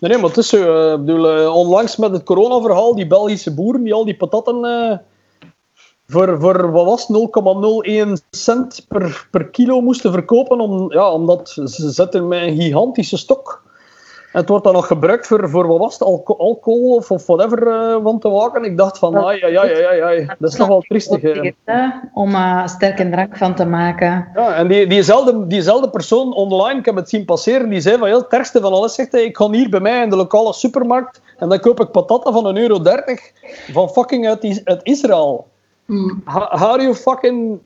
[0.00, 0.56] Nee, nee, maar het is zo.
[0.56, 4.96] Uh, bedoel, uh, onlangs met het coronaverhaal, die Belgische boeren die al die patatten uh,
[6.06, 7.08] voor, voor wat was
[8.08, 13.16] 0,01 cent per, per kilo moesten verkopen, om, ja, omdat ze zetten met een gigantische
[13.16, 13.62] stok
[14.38, 18.02] het wordt dan nog gebruikt voor, voor wat was het, alcohol of, of whatever uh,
[18.02, 18.64] van te waken.
[18.64, 20.26] Ik dacht van, ai, ai, ai, ai, ai.
[20.38, 21.22] dat is toch wel triestig.
[22.14, 24.28] Om uh, sterke drank van te maken.
[24.34, 28.06] Ja, en die, diezelfde, diezelfde persoon online, ik heb het zien passeren, die zei van,
[28.06, 30.52] heel het ergste van alles, zegt hij, ik ga hier bij mij in de lokale
[30.52, 32.80] supermarkt en dan koop ik patatten van 1,30 euro
[33.72, 35.46] van fucking uit, uit Israël.
[35.84, 36.22] Mm.
[36.24, 37.58] How, how you fucking...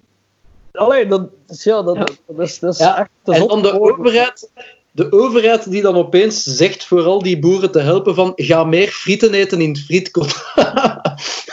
[0.72, 2.98] Allee, dat, ja, dat, dat, is, dat is ja.
[2.98, 3.10] echt...
[3.24, 4.50] en om de overheid
[4.93, 8.88] de overheid die dan opeens zegt voor al die boeren te helpen van ga meer
[8.88, 10.55] frieten eten in het frietkot.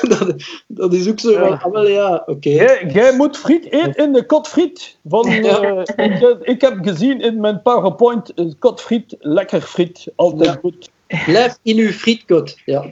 [0.09, 0.35] dat,
[0.67, 1.39] dat, is ook zo ja.
[1.39, 2.49] ah, wel ja, oké.
[2.93, 4.97] Jij, moet friet eten in de kotfriet.
[5.05, 10.89] Van, uh, ik, ik, heb gezien in mijn PowerPoint, kotfriet, lekker friet, altijd goed.
[11.25, 12.85] Blijf in uw frietkot, ja.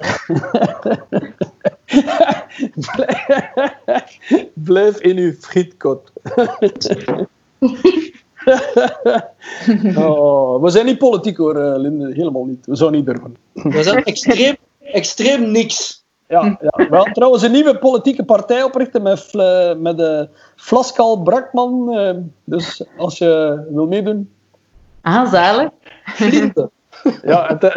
[4.53, 6.11] Blijf in uw frietkot.
[10.05, 12.13] oh, we zijn niet politiek hoor, eh, Linde.
[12.13, 12.65] Helemaal niet.
[12.65, 13.37] We zouden niet durven.
[13.53, 16.05] We zijn extreem, extreem niks.
[16.27, 16.85] Ja, ja.
[16.87, 19.33] we gaan trouwens een nieuwe politieke partij oprichten met,
[19.77, 21.93] met de uh, Flaskal Brakman.
[21.93, 22.11] Uh,
[22.43, 24.31] dus als je wil meedoen.
[25.01, 25.69] Ah, zalig.
[26.03, 26.69] Vlinde.
[27.23, 27.73] Ja, het,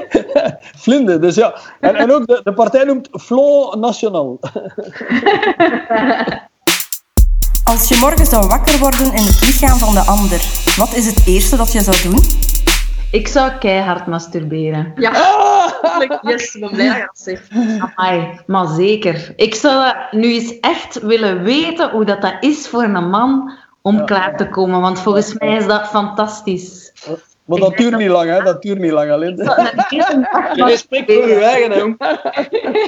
[0.82, 1.54] Vlinde, dus ja.
[1.80, 4.38] En, en ook de, de partij noemt Flo National.
[7.66, 10.40] Als je morgen zou wakker worden in het lichaam van de ander,
[10.76, 12.18] wat is het eerste dat je zou doen?
[13.10, 14.92] Ik zou keihard masturberen.
[14.96, 15.12] Ja,
[16.22, 17.48] yes, ik ben blij dat je dat zegt.
[17.78, 19.32] Amai, maar zeker.
[19.36, 23.52] Ik zou nu eens echt willen weten hoe dat, dat is voor een man
[23.82, 26.92] om klaar te komen, want volgens mij is dat fantastisch.
[27.44, 28.42] Maar dat duurt niet lang, hè?
[28.42, 29.36] Dat duurt niet lang alleen.
[30.54, 32.06] Je spreekt voor je eigen, hè?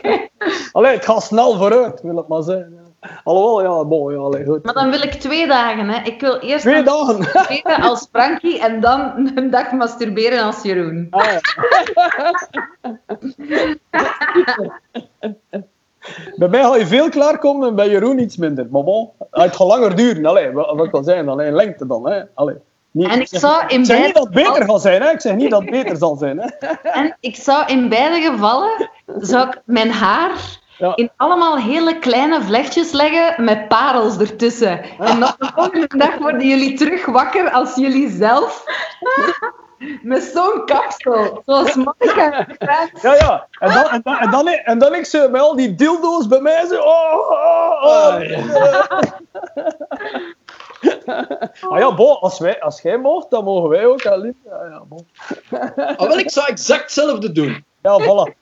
[0.73, 2.88] Allee, het gaat snel vooruit, wil het maar zeggen.
[3.25, 4.65] Alhoewel, ja, mooi, ja, allee, goed.
[4.65, 6.03] Maar dan wil ik twee dagen, hè.
[6.05, 7.19] Ik wil eerst twee dagen.
[7.19, 11.07] masturberen als Frankie en dan een dag masturberen als Jeroen.
[11.11, 11.41] Ah, ja.
[16.37, 18.67] bij mij ga je veel klaarkomen en bij Jeroen iets minder.
[18.71, 20.27] Maar bon, het gaat langer duren.
[20.27, 22.11] Allee, wat kan zijn, alleen lengte dan.
[22.11, 22.23] Hè.
[22.35, 22.57] Allee.
[22.91, 25.11] Niet, en ik zou in ik zeg niet dat het beter gaat zijn, hè?
[25.11, 26.67] Ik zeg niet dat het beter zal zijn, hè?
[26.83, 30.59] En ik zou in beide gevallen zou ik mijn haar
[30.95, 34.83] in allemaal hele kleine vlechtjes leggen met parels ertussen.
[34.99, 38.65] En dan de volgende dag worden jullie terug wakker als jullie zelf
[40.03, 42.47] met zo'n kapsel, zoals Monica
[43.03, 43.47] Ja, ja.
[43.59, 46.41] En dan, en dan, en dan, en dan ik ze met al die dildo's bij
[46.41, 46.81] mij zo...
[46.81, 48.21] Oh, oh, oh.
[51.61, 54.07] Ah ja, bo, als, wij, als jij mocht, dan mogen wij ook.
[54.07, 54.37] Alleen.
[54.45, 54.97] Ja, ja, bo.
[55.77, 57.65] Ah, wel, ik zou exact hetzelfde doen.
[57.83, 58.35] Ja, voilà.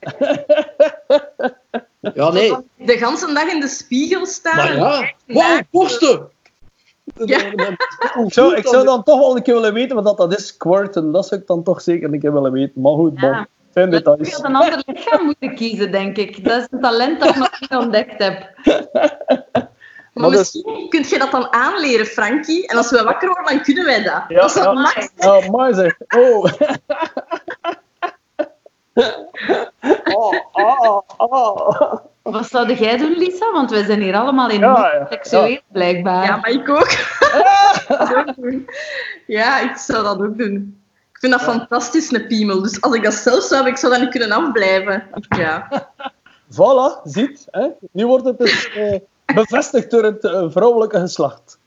[2.15, 2.57] Ja, nee.
[2.77, 4.79] De ganse dag in de spiegel staan.
[4.79, 6.29] Maar ja, wow, borsten!
[7.15, 7.39] Ja.
[8.25, 11.13] Ik, zou, ik zou dan toch wel een keer willen weten wat dat is, squirten.
[11.13, 12.81] Dat zou ik dan toch zeker een keer willen weten.
[12.81, 13.31] Maar goed, ja.
[13.31, 13.47] bon.
[13.75, 14.29] Zijn details.
[14.29, 16.45] Ik had een ander lichaam moeten kiezen, denk ik.
[16.45, 18.51] Dat is een talent dat ik nog niet ontdekt heb.
[20.17, 22.67] Maar, misschien kun je dat dan aanleren, Frankie.
[22.67, 24.25] En als we wakker worden, dan kunnen wij dat.
[24.29, 24.73] Ja, dat is ja.
[24.73, 25.09] max.
[25.17, 25.97] Ja, mooi zeg.
[26.09, 26.45] Oh.
[30.15, 31.95] Oh, oh, oh.
[32.23, 33.53] Wat zou jij doen, Lisa?
[33.53, 35.61] Want wij zijn hier allemaal in ja, ja, seksueel, ja.
[35.73, 36.25] blijkbaar.
[36.25, 36.91] Ja, maar ik ook.
[39.39, 40.81] ja, ik zou dat ook doen.
[41.13, 42.63] Ik vind dat fantastisch, een piemel.
[42.63, 45.07] Dus als ik dat zelf zou hebben, ik zou dat niet kunnen afblijven.
[45.37, 45.69] Ja.
[46.51, 47.47] Voilà, ziet.
[47.51, 47.69] Hè?
[47.93, 49.01] Nu wordt het dus, eh,
[49.35, 51.59] bevestigd door het uh, vrouwelijke geslacht.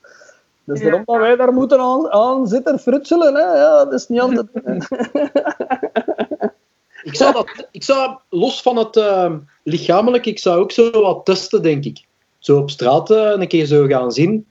[0.63, 3.36] Dus daarom dat wij daar moeten aan, aan zitten frutselen.
[3.36, 3.41] Hè?
[3.41, 4.47] Ja, dat is niet altijd...
[7.04, 9.34] Ik zou, dat, ik zou los van het uh,
[9.64, 12.04] lichamelijk, ik zou ook zo wat testen, denk ik.
[12.39, 14.45] Zo op straat uh, een keer zo gaan zien.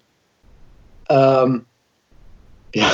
[1.12, 1.66] Um,
[2.70, 2.90] Ja.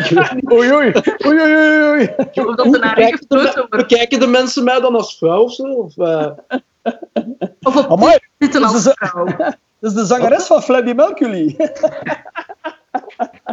[0.52, 0.92] Oei, oei.
[1.26, 3.86] Oei, oei, oei, Kijken de, gesproken me- wordt.
[3.86, 5.62] kijken de mensen mij dan als vrouw of zo?
[5.62, 6.30] Of, eh,
[7.62, 9.24] Of op Amai, zitten dat als is- vrouw.
[9.80, 11.56] dat is de zangeres van Freddie Mercury.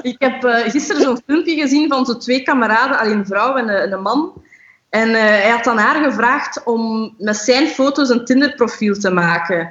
[0.02, 3.70] Ik heb eh, gisteren zo'n filmpje gezien van zo twee kameraden, alleen een vrouw en
[3.70, 4.34] een, een man.
[4.96, 9.70] En eh, hij had aan haar gevraagd om met zijn foto's een Tinder-profiel te maken.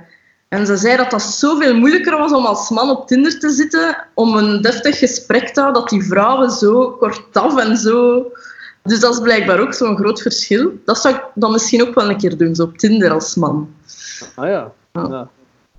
[0.48, 4.06] En ze zei dat dat zoveel moeilijker was om als man op Tinder te zitten,
[4.14, 8.26] om een deftig gesprek te houden, dat die vrouwen zo kortaf en zo...
[8.82, 10.72] Dus dat is blijkbaar ook zo'n groot verschil.
[10.84, 13.74] Dat zou ik dan misschien ook wel een keer doen, zo op Tinder als man.
[14.34, 14.72] Ah ja.
[14.92, 15.28] ja.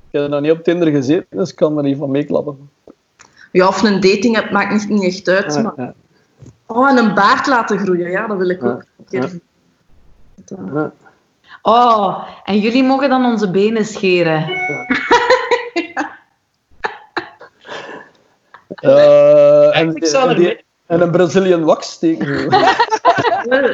[0.10, 2.70] Ik heb nog niet op Tinder gezeten, dus ik kan er niet van meeklappen.
[3.52, 5.54] Ja, of een dating app maakt niet, niet echt uit.
[5.54, 5.94] Ja, Maar...
[6.66, 9.28] Oh, en een baard laten groeien, ja, dat wil ik ook Ja.
[11.62, 14.48] Oh, en jullie mogen dan onze benen scheren.
[18.76, 22.50] Eh, en, en, die- mee- en een Brazilian wax steken.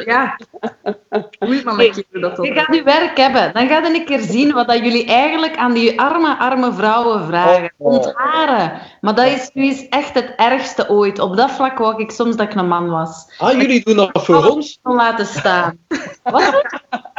[0.04, 0.38] Ja.
[1.12, 1.76] Maar
[2.10, 3.52] dat Je gaat uw werk hebben.
[3.52, 7.24] Dan gaat je een keer zien wat dat jullie eigenlijk aan die arme, arme vrouwen
[7.26, 7.72] vragen.
[7.76, 7.92] Oh.
[7.92, 8.80] Ontharen.
[9.00, 11.18] Maar dat is nu eens echt het ergste ooit.
[11.18, 13.34] Op dat vlak wou ik soms dat ik een man was.
[13.38, 14.78] ah, jullie doen dat voor ons?
[14.82, 15.78] Laten staan.
[16.22, 16.64] Wat?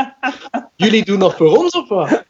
[0.76, 2.24] Jullie doen dat voor ons of wat?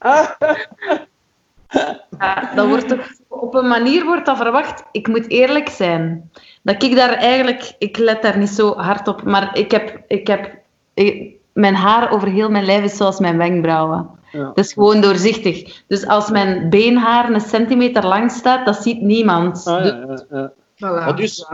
[2.19, 4.83] Ja, dat wordt toch, op een manier wordt dat verwacht.
[4.91, 6.31] Ik moet eerlijk zijn.
[6.61, 7.73] Dat ik daar eigenlijk...
[7.77, 9.23] Ik let daar niet zo hard op.
[9.23, 9.99] Maar ik heb...
[10.07, 10.57] Ik heb
[10.93, 14.09] ik- mijn haar over heel mijn lijf is zoals mijn wenkbrauwen.
[14.31, 14.43] Ja.
[14.43, 15.83] Dat is gewoon doorzichtig.
[15.87, 19.67] Dus als mijn beenhaar een centimeter lang staat, dat ziet niemand.
[19.67, 20.51] Ah, Dus- ja, ja, ja.
[20.51, 21.05] Voilà.
[21.05, 21.45] Maar dus-.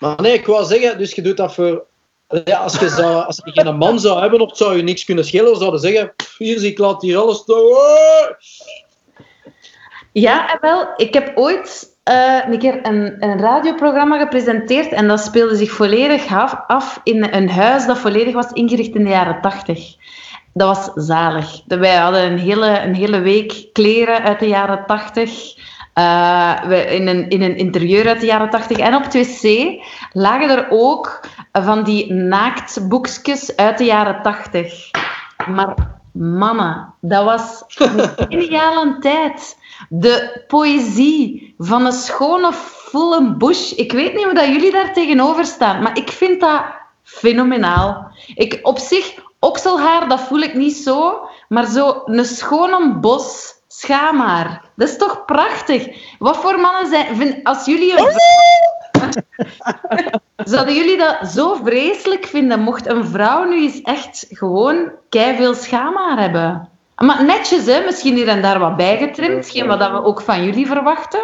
[0.00, 1.84] Maar nee, ik wou zeggen, dus je doet dat voor...
[2.44, 5.24] Ja, als, je zou, als je geen man zou hebben of zou je niks kunnen
[5.24, 7.56] schelen, dan zouden zeggen, "Pff, hier zie ik laat hier alles staan.
[7.56, 8.36] Hoi!"
[10.12, 15.20] Ja, en wel, ik heb ooit eh, een keer een, een radioprogramma gepresenteerd en dat
[15.20, 19.40] speelde zich volledig af, af in een huis dat volledig was ingericht in de jaren
[19.40, 19.94] tachtig.
[20.52, 21.60] Dat was zalig.
[21.66, 25.54] Wij hadden een hele, een hele week kleren uit de jaren tachtig.
[25.94, 28.78] eh, we- in, een, in een interieur uit de jaren tachtig.
[28.78, 29.68] En op het wc
[30.12, 31.20] lagen er ook
[31.52, 34.90] van die naaktboekjes uit de jaren tachtig.
[35.48, 35.74] Maar
[36.12, 39.56] mannen, dat was een geniale tijd.
[39.88, 43.72] De poëzie van een schone volle bush.
[43.72, 46.62] Ik weet niet hoe dat jullie daar tegenover staan, maar ik vind dat
[47.02, 48.12] fenomenaal.
[48.34, 54.62] Ik, op zich, okselhaar, dat voel ik niet zo, maar zo een schone bos schaamhaar.
[54.76, 55.88] Dat is toch prachtig?
[56.18, 57.16] Wat voor mannen zijn...
[57.16, 58.12] Vind, als jullie een
[60.44, 66.18] Zouden jullie dat zo vreselijk vinden mocht een vrouw nu eens echt gewoon veel schaamhaar
[66.18, 66.68] hebben?
[66.96, 67.84] Maar netjes, hè?
[67.84, 71.20] misschien hier en daar wat bijgetrimd, geen wat dat we ook van jullie verwachten.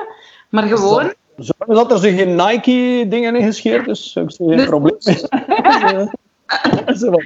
[0.49, 4.67] Maar gewoon, Zolang dat er zo geen Nike-dingen in gescheerd is, heb ik geen Dus-
[4.67, 4.97] probleem.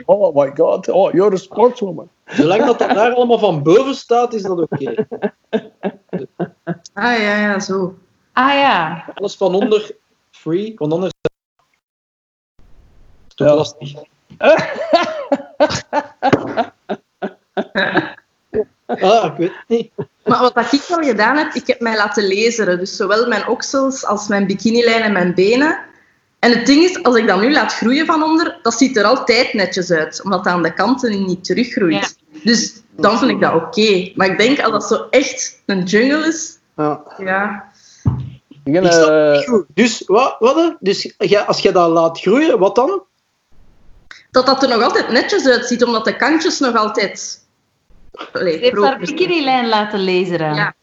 [0.06, 2.08] Oh my god, oh, you're a sportswoman.
[2.26, 5.06] Zolang dat, dat daar allemaal van boven staat, is dat oké.
[6.92, 7.94] Ah ja, ja, zo.
[8.32, 9.96] ah ja, Alles van onder,
[10.30, 11.10] free, van onder...
[13.28, 13.92] is toch lastig.
[19.00, 19.90] Ah, ik weet het niet.
[20.24, 22.78] Maar wat dat ik wel gedaan heb, ik heb mij laten laseren.
[22.78, 25.78] Dus zowel mijn oksels als mijn bikinilijn en mijn benen.
[26.38, 29.04] En het ding is, als ik dat nu laat groeien van onder, dat ziet er
[29.04, 30.22] altijd netjes uit.
[30.24, 32.16] Omdat dat aan de kanten niet teruggroeit.
[32.42, 34.12] Dus dan vind ik dat oké.
[34.14, 37.00] Maar ik denk, als dat zo echt een jungle is, Ja.
[37.18, 37.64] ja...
[38.64, 39.64] Ik ben, Ik.
[39.74, 43.02] Dus, wat, wat, dus jij- als je dat laat groeien, wat dan?
[44.30, 47.43] Dat dat er nog altijd netjes uitziet, omdat de kantjes nog altijd...
[48.32, 50.54] Allee, ze heeft haar bikinilijn laten laseren.
[50.54, 50.74] Ja.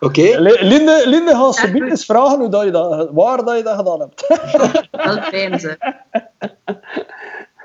[0.00, 0.20] Oké.
[0.20, 3.62] Li- Linde, Linde gaat Ja, ze eens vragen hoe dat je dat, waar dat je
[3.62, 4.26] dat gedaan hebt.
[5.04, 5.78] Wel fijn, ze.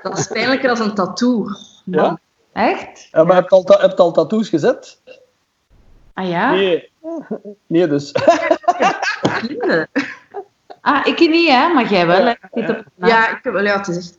[0.02, 1.46] Dat is pijnlijker als een tattoo.
[1.84, 2.18] Ja?
[2.52, 3.08] Echt?
[3.10, 5.00] Ja, maar heb je al, heb je al tattoos gezet?
[6.14, 6.50] Ah ja?
[6.50, 6.90] Nee.
[7.66, 8.14] Nee, dus.
[9.42, 9.88] Linde.
[10.80, 11.68] Ah, ik niet, hè?
[11.68, 12.30] Maar jij wel, hè?
[12.30, 14.18] Ik zit op- Ja, ik heb wel, ja, het is echt...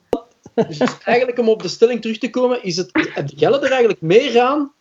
[0.68, 2.90] Dus eigenlijk om op de stelling terug te komen, is het,
[3.36, 4.72] geld er eigenlijk meer aan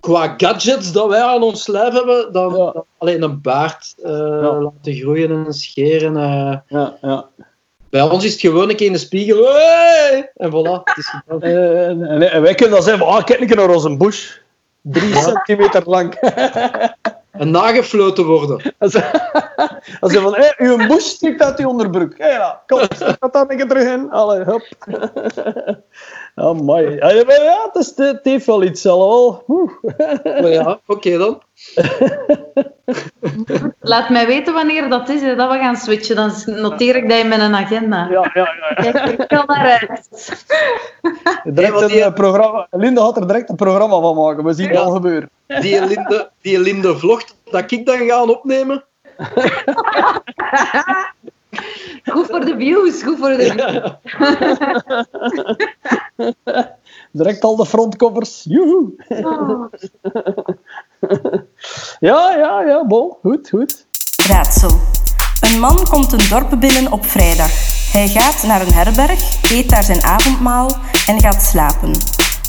[0.00, 2.56] qua gadgets dat wij aan ons lijf hebben dan, Ja.
[2.72, 4.52] dan alleen een baard eh, Ja.
[4.60, 6.16] laten groeien en scheren.
[6.16, 6.56] eh.
[6.68, 7.26] Ja, ja.
[7.90, 9.44] Bij ons is het gewoon een keer in de spiegel.
[9.54, 10.30] Hey!
[10.36, 11.14] En voilà, het is.
[11.40, 14.36] Eh, en, en wij kunnen dan zeggen, ah, kijk een keer naar onze bush.
[14.82, 16.14] Drie centimeter lang.
[17.30, 18.74] En nagefloten worden.
[18.78, 18.92] Als
[20.12, 22.18] ze van, hé, uw bush stikt uit uw onderbroek.
[22.18, 22.80] Hé, ja, kom,
[23.18, 24.10] dat dan keer terug in.
[24.10, 24.66] Allee, hop.
[26.40, 26.94] Oh, mooi.
[26.94, 29.42] Ja, ja, het, is, het heeft wel iets zelf.
[30.24, 31.42] Maar ja, oké dan.
[33.80, 36.16] Laat mij weten wanneer dat is, hè, dat we gaan switchen.
[36.16, 38.08] Dan noteer ik dat in mijn agenda.
[38.10, 38.74] Ja, ja, ja.
[38.74, 40.08] Kijk, ik kan naar uit.
[41.54, 42.66] Direct een, eh, programma.
[42.70, 44.44] Linda gaat er direct een programma van maken.
[44.44, 44.82] We zien het Ja.
[44.82, 45.30] al gebeuren.
[45.46, 48.84] Die Linde, die Linde vlogt dat ik dan ga opnemen.
[52.04, 53.92] Goed voor de views, goed voor de views.
[57.12, 58.44] Direct al de frontcovers.
[58.44, 58.92] Joehoe.
[59.08, 59.64] Oh.
[62.00, 62.86] Ja, ja, ja.
[62.86, 63.16] Bon.
[63.22, 63.86] Goed, goed.
[64.28, 64.70] Raadsel.
[65.40, 67.50] Een man komt een dorp binnen op vrijdag.
[67.92, 70.70] Hij gaat naar een herberg, eet daar zijn avondmaal
[71.06, 71.94] en gaat slapen.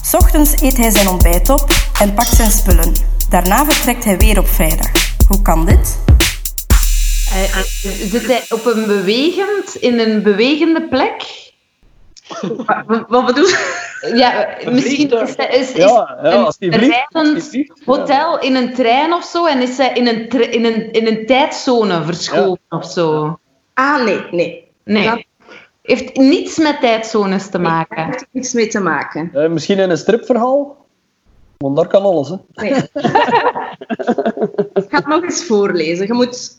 [0.02, 1.66] 's Ochtends eet hij zijn ontbijt op
[2.02, 2.94] en pakt zijn spullen.
[3.30, 4.92] Daarna vertrekt hij weer op vrijdag.
[5.28, 6.00] Hoe kan dit?
[7.34, 7.58] Eh,
[8.12, 11.48] Zit hij op een bewegend, in een bewegende plek?
[13.08, 13.78] Wat, bedoel je?
[14.16, 17.66] Ja, misschien is, hij- is, is Ja, ja, een als die vliegt, als rijdend die
[17.66, 20.92] vliegt, hotel in een trein of zo en is hij in een, tre- in een,
[20.92, 23.40] in een tijdzone verschoven of zo.
[23.74, 24.68] Ah, nee, nee.
[24.84, 25.04] Nee.
[25.10, 25.24] Dat
[25.82, 28.06] Heeft niets met tijdzones te Daar maken.
[28.06, 29.30] heeft niks mee te maken.
[29.34, 30.86] Eh, misschien in een stripverhaal?
[31.58, 32.36] Want daar kan alles, hè.
[32.54, 32.72] Nee.
[34.74, 36.08] ik ga het nog eens voorlezen.
[36.08, 36.58] Je moet...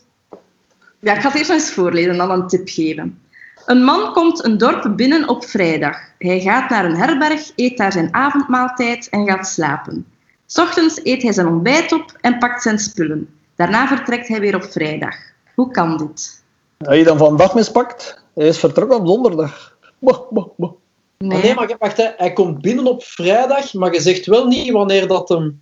[1.01, 3.21] Ja, ik ga het eerst nog eens voorlezen en dan een tip geven.
[3.65, 5.97] Een man komt een dorp binnen op vrijdag.
[6.17, 10.05] Hij gaat naar een herberg, eet daar zijn avondmaaltijd en gaat slapen.
[10.45, 13.29] 's Ochtends eet hij zijn ontbijt op en pakt zijn spullen.
[13.55, 15.15] Daarna vertrekt hij weer op vrijdag.
[15.55, 16.43] Hoe kan dit?
[16.77, 19.77] Als je dan vandaag mispakt, hij is vertrokken op donderdag.
[19.99, 20.71] Boh, boh, boh.
[21.17, 21.37] Nee.
[21.37, 22.09] Ah, nee, maar wacht, hè.
[22.17, 25.61] hij komt binnen op vrijdag, maar je zegt wel niet wanneer dat hem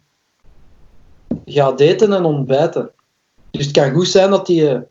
[1.46, 2.92] gaat eten en ontbijten.
[3.52, 4.88] Dus het kan goed zijn dat hij...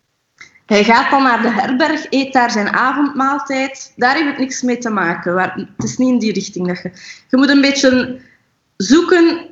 [0.68, 3.92] Hij gaat dan naar de herberg, eet daar zijn avondmaaltijd.
[3.96, 5.34] Daar heeft het niks mee te maken.
[5.34, 6.66] Waar, het is niet in die richting.
[6.66, 6.90] Dat je,
[7.28, 8.20] je moet een beetje
[8.76, 9.46] zoeken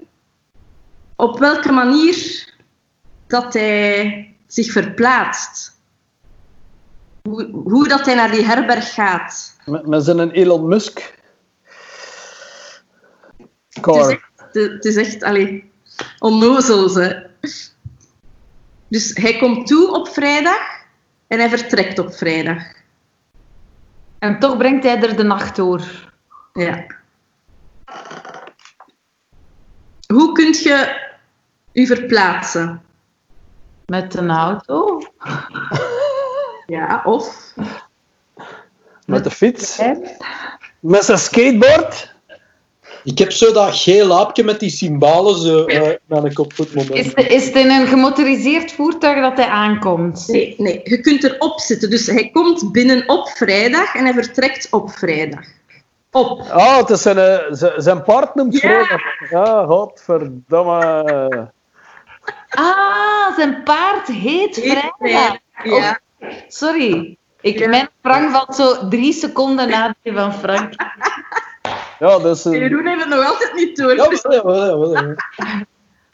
[1.17, 2.49] op welke manier
[3.27, 5.79] dat hij zich verplaatst.
[7.23, 9.57] Hoe, hoe dat hij naar die herberg gaat.
[9.65, 11.15] Met, met zijn Elon Musk.
[13.37, 14.11] Het is Car.
[14.11, 15.25] echt, het is echt
[16.19, 16.89] onnozel.
[16.89, 17.27] Ze.
[18.89, 20.77] Dus hij komt toe op vrijdag
[21.27, 22.63] en hij vertrekt op vrijdag.
[24.19, 26.13] En toch brengt hij er de nacht door.
[26.53, 26.87] Ja.
[30.07, 31.07] Hoe kun je
[31.73, 32.83] u verplaatsen?
[33.87, 35.01] Met een auto.
[36.67, 37.55] Ja, of
[39.07, 39.81] Met de fiets.
[40.81, 42.15] Met zijn skateboard.
[43.07, 46.57] Ik heb zo dat geel aapje met die symbolen zo eh, met een kop op
[46.59, 46.95] het moment.
[46.95, 50.25] Is, het- is het in een gemotoriseerd voertuig dat hij aankomt?
[50.29, 51.91] nee, nee, je kunt erop zitten.
[51.91, 55.41] Dus hij komt binnen op vrijdag en hij vertrekt op vrijdag.
[56.11, 56.41] Op.
[56.41, 58.59] Ah, het is zijn, eh, zijn, zijn paard noemt Ja.
[58.61, 59.01] vrijdag.
[59.31, 61.51] Ja, godverdamme.
[62.49, 65.39] Ah, zijn paard heet Vrijdag.
[65.65, 65.99] Ja.
[66.49, 67.17] Sorry.
[67.41, 67.69] Ik, Ja.
[67.69, 70.73] Mijn Frank valt zo drie seconden na die van Frank.
[71.99, 72.45] Ja, dus...
[72.45, 73.95] eh, Jeroen heeft het nog altijd niet door.
[73.95, 75.15] Ja, wel, ja, wel, ja, wel, ja.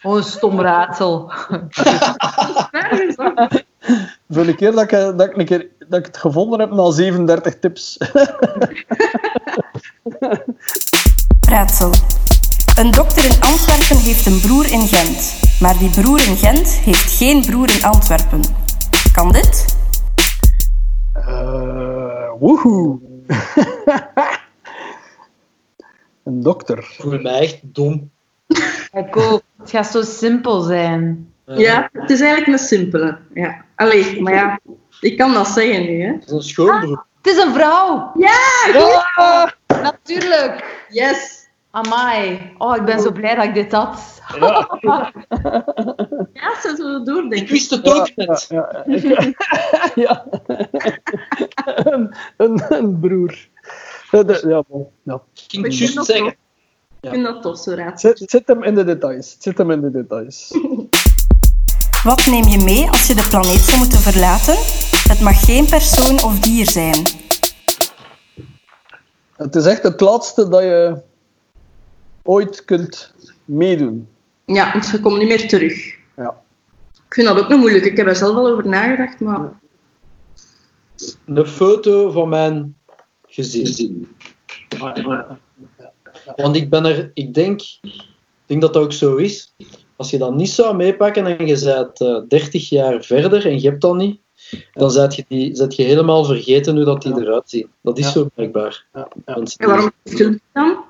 [0.02, 1.32] Oh, een stom raadsel.
[3.06, 3.64] is dat.
[4.46, 6.90] de keer dat ik, eh, dat, ik een keer dat ik het gevonden heb na
[6.90, 7.98] 37 tips.
[11.48, 11.90] Raadsel.
[12.78, 15.34] Een dokter in Antwerpen heeft een broer in Gent.
[15.60, 18.40] Maar die broer in Gent heeft geen broer in Antwerpen.
[19.12, 19.76] Kan dit?
[21.12, 22.98] Eh woehoe.
[26.32, 26.78] een dokter.
[26.78, 28.10] Ik voel mij echt dom.
[28.92, 29.42] Ik ook.
[29.58, 31.32] Het gaat zo simpel zijn.
[31.46, 33.18] Ja, het is eigenlijk een simpele.
[33.34, 33.64] Ja.
[33.76, 34.60] Allee, maar ja,
[35.00, 36.02] ik kan dat zeggen nu.
[36.02, 36.12] Hè.
[36.12, 37.04] Het is een schoonbroer.
[37.22, 38.12] Het is een vrouw.
[38.18, 39.50] Ja,
[39.82, 40.84] Natuurlijk.
[40.88, 41.48] Yes.
[41.70, 42.52] Amai.
[42.58, 44.20] Oh, ik ben zo blij dat ik dit had.
[44.40, 44.68] Ja,
[46.32, 47.48] Ja, ze zullen Ik doordenken.
[47.52, 48.46] wist het ook net.
[48.48, 49.34] ja, ja.
[50.04, 50.24] ja.
[51.92, 53.48] een, een, een broer.
[54.12, 55.22] Ja, de- ja, bon, ja.
[55.50, 56.36] Ik juist dat zeggen.
[57.00, 58.00] Ik vind dat tof, zo raad.
[58.00, 59.36] Zet, zet hem in de details.
[59.38, 60.50] Zet hem in de details.
[62.04, 64.54] Wat neem je mee als je de planeet zou moeten verlaten?
[65.08, 67.06] Het mag geen persoon of dier zijn.
[69.36, 71.02] Het is echt het laatste dat je
[72.22, 74.08] ooit kunt meedoen.
[74.44, 75.94] Ja, want je komt niet meer terug.
[76.16, 76.40] Ja.
[77.06, 77.84] Ik vind dat ook nog moeilijk.
[77.84, 79.60] Ik heb er zelf wel over nagedacht, maar...
[81.26, 82.76] Een foto van mijn
[83.34, 84.16] gezin.
[86.36, 88.02] Want ik ben er, ik denk, ik
[88.46, 89.54] denk dat dat ook zo is.
[89.96, 93.68] Als je dat niet zou meepakken en je bent eh 30 jaar verder en je
[93.68, 94.20] hebt dat niet,
[94.72, 97.68] dan zet je, die, zet je helemaal vergeten hoe dat die eruit zien.
[97.82, 98.10] Dat is Ja.
[98.10, 98.86] zo blijkbaar.
[98.94, 99.34] Ja, ja.
[99.34, 100.84] En waarom film dan?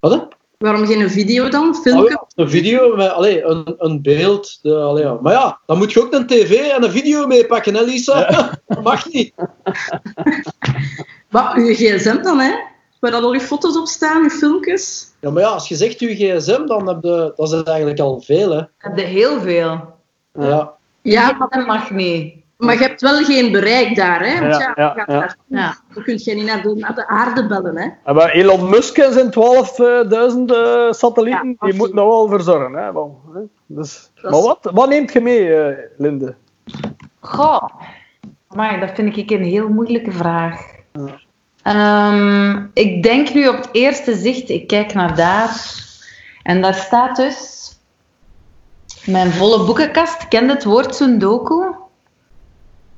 [0.00, 0.28] Wat?
[0.58, 1.68] Waarom geen video dan?
[1.68, 2.10] Oh, Filmpje?
[2.10, 4.58] ja, een video met allee, een, een beeld.
[4.62, 5.18] De, allee, ja.
[5.20, 8.26] Maar ja, dan moet je ook een tv en een video meepakken, hè, Lisa?
[8.66, 9.34] dat mag niet.
[11.30, 12.50] Wat, uw gsm dan, hè?
[13.00, 15.12] Waar dat al uw foto's op staan, uw filmpjes?
[15.20, 18.00] Ja, maar ja, als je zegt je gsm, dan heb je, dat is het eigenlijk
[18.00, 18.62] al veel, hè.
[18.78, 19.80] heb je heel veel.
[20.32, 20.72] Ja.
[21.02, 22.34] Ja, maar dat mag niet.
[22.56, 24.40] maar je hebt wel geen bereik daar, hè?
[24.40, 25.18] Want Ja, ja, ja, je gaat ja.
[25.20, 25.76] daar- Ja.
[25.94, 27.88] dan kun je niet naar de, naar de aarde bellen, hè?
[28.04, 32.74] En bij Elon Musk en zijn 12.000 eh, satellieten, Ja, die moet nog wel verzorgen.
[32.74, 32.90] Hè?
[33.66, 36.34] Dus, maar wat, wat neemt je mee, eh, Linde?
[37.20, 37.62] Goh,
[38.48, 40.76] maar dat vind ik een heel moeilijke vraag.
[41.62, 45.84] Ehm, ik denk nu op het eerste zicht, ik kijk naar daar.
[46.42, 47.72] En daar staat dus
[49.04, 50.28] mijn volle boekenkast.
[50.28, 51.74] Kent het woord Sundoku?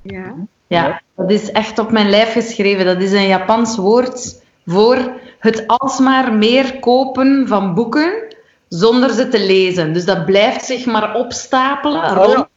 [0.02, 0.34] Ja.
[0.66, 2.84] Ja, dat is echt op mijn lijf geschreven.
[2.84, 8.36] Dat is een Japans woord voor het alsmaar meer kopen van boeken
[8.68, 9.92] zonder ze te lezen.
[9.92, 12.14] Dus dat blijft zich maar opstapelen ja.
[12.14, 12.48] rond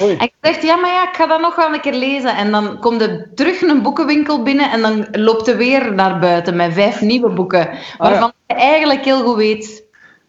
[0.00, 0.16] Oei.
[0.16, 2.36] en je zegt, ja, maar ja, ik ga dat nog wel een keer lezen.
[2.36, 6.56] En dan komt er terug een boekenwinkel binnen en dan loopt er weer naar buiten
[6.56, 7.68] met vijf nieuwe boeken.
[7.98, 9.82] Waarvan je eigenlijk heel goed weet.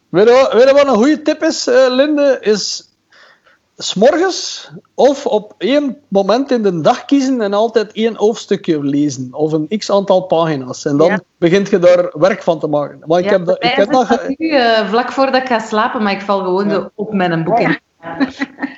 [0.10, 2.38] Weet je, wat- weet je wat een goede tip is, eh, Linde?
[2.42, 2.88] Is
[3.78, 9.28] s'morgens of op één moment in de dag kiezen en altijd één hoofdstukje lezen.
[9.32, 10.86] Of een x aantal pagina's.
[10.86, 11.20] En dan Ja.
[11.38, 13.00] begint je daar werk van te maken.
[13.06, 16.04] Maar ik Ja, heb dat, ik heb dat nu eh, vlak voordat ik ga slapen,
[16.04, 17.80] maar ik val gewoon op met een boek in.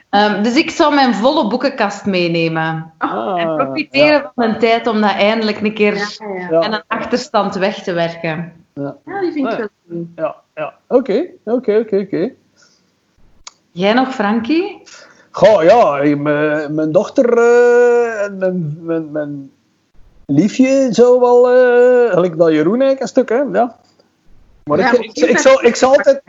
[0.10, 2.94] Ehm, dus ik zou mijn volle boekenkast meenemen.
[2.98, 6.48] Ah, en profiteren van een tijd om dat eindelijk een keer Ja, ja.
[6.50, 6.60] ja.
[6.62, 8.54] en een achterstand weg te werken.
[8.74, 10.08] ja, die vind ik wel goed.
[10.16, 10.74] Ja, ja.
[10.88, 12.32] Oké, oké, oké, oké.
[13.72, 14.82] Jij nog, Frankie?
[15.32, 19.52] Goh, ja, ik- mijn, mijn dochter eh, en mijn, mijn, mijn
[20.26, 23.76] liefje zou wel, eh gelijk dat Jeroen eigenlijk een stuk, hè, ja.
[24.64, 26.22] Maar Ja, ik, maar ik, ik, zou, ik zou altijd,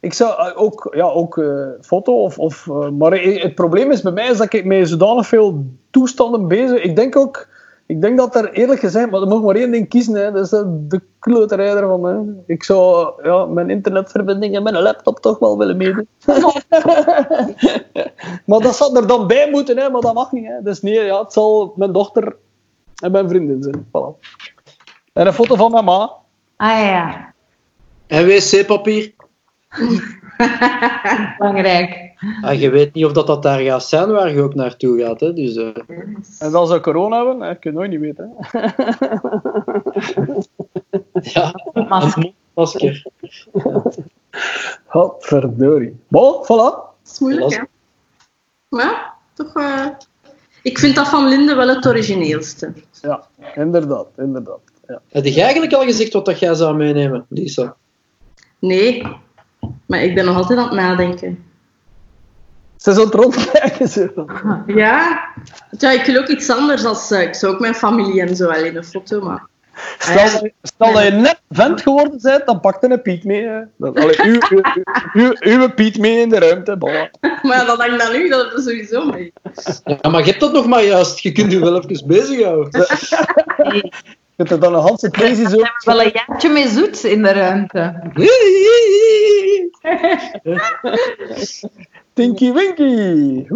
[0.00, 4.02] ik zou eh, ook, ja, ook eh, foto of, of eh, maar het probleem is
[4.02, 7.48] bij mij is dat ik met zodanig veel toestanden bezig, ik denk ook,
[7.86, 10.44] ik denk dat er eerlijk gezegd, maar er mag maar één ding kiezen, hè, dat
[10.44, 10.50] is
[10.88, 12.16] de kloterij ervan, hè.
[12.46, 16.08] Ik zou ja, mijn internetverbinding en mijn laptop toch wel willen meedoen.
[18.46, 20.46] maar dat zal er dan bij moeten, hè, maar dat mag niet.
[20.46, 20.62] Hè.
[20.62, 22.36] Dus nee, ja, het zal mijn dochter
[23.02, 23.86] en mijn vriendin zijn.
[23.86, 24.18] Voilà.
[25.12, 26.12] En een foto van mijn ma.
[26.56, 27.32] Ah ja,
[28.06, 29.12] En wc-papier.
[31.38, 32.06] belangrijk.
[32.42, 35.20] Ah, je weet niet of dat, dat daar gaat zijn waar je ook naartoe gaat.
[35.20, 35.32] Hè?
[35.32, 35.66] Dus, eh,
[36.38, 38.32] En als ze corona hebben, hè, kun je nooit niet weten.
[38.38, 38.58] Hè.
[41.32, 41.52] ja,
[41.88, 42.32] Masker.
[42.54, 43.06] mondmasker.
[44.86, 45.96] Godverdorie.
[46.08, 46.46] Bon, voilà.
[46.46, 47.62] Dat is moeilijk, hè?
[48.68, 49.54] Maar toch...
[49.56, 49.86] eh,
[50.62, 52.72] Ik vind dat van Linde wel het origineelste.
[53.02, 54.60] Ja, inderdaad, inderdaad.
[54.86, 55.00] Ja.
[55.08, 57.76] Heb je eigenlijk al gezegd wat dat jij zou meenemen, Lisa?
[58.58, 59.02] Nee,
[59.86, 61.44] maar ik ben nog altijd aan het nadenken.
[62.76, 63.88] Ze is aan het rondkijken.
[63.98, 64.08] Zo.
[64.66, 65.20] Ja,
[65.78, 66.84] ja ik wil ook iets anders.
[66.84, 69.46] Als, eh, ik zou ook mijn familie en zo wel in een foto, maar...
[69.98, 73.48] Stel, dat- stel dat je net vent geworden bent, dan pak je een Piet mee.
[73.76, 74.62] Dan, allee, uw, uw,
[75.12, 76.76] uw, uw Piet mee in de ruimte.
[76.76, 77.20] Voilà.
[77.48, 79.32] Maar dat hangt dan nu, dat je sowieso mee.
[79.84, 81.18] Ja, maar je hebt dat nog maar juist.
[81.18, 82.86] Je kunt je wel even bezighouden.
[83.56, 83.92] Nee,
[84.38, 85.56] Je hebt er dan een Hanse crazy zo.
[85.84, 88.00] wel een jaartje mee zoet in de ruimte.
[92.14, 93.46] Tinky Winky.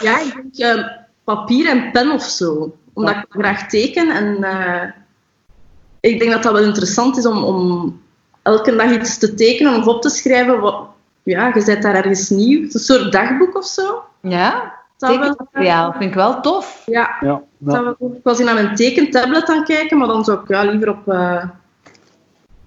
[0.00, 0.86] Ja, ik denk eh,
[1.24, 2.76] papier en pen of zo.
[2.92, 4.10] Omdat ik graag teken.
[4.10, 4.82] En eh,
[6.00, 8.00] ik denk dat dat wel interessant is om, om
[8.42, 10.60] elke dag iets te tekenen of op te schrijven.
[10.60, 10.86] Wat,
[11.22, 12.62] ja, je bent daar ergens nieuw.
[12.62, 14.02] Het is een soort dagboek of zo.
[14.20, 15.92] Ja, Dat tekenmateriaal.
[15.92, 16.82] Vind ik wel tof.
[16.86, 17.82] Ja, Ja, dat ja.
[17.82, 20.62] wel- ik was in aan mijn tekentablet aan het kijken, maar dan zou ik ja,
[20.62, 21.44] liever op eh,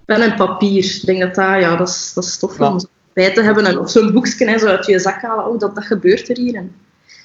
[0.04, 0.84] pen en papier.
[0.84, 2.68] Ik denk dat dat, ja, dat, is, dat is tof Ja.
[2.72, 2.78] om
[3.12, 3.66] bij te hebben.
[3.66, 5.46] En of zo'n boekje hè, zo uit je zak halen.
[5.46, 6.54] Oh, dat, dat gebeurt er hier.
[6.54, 6.74] En,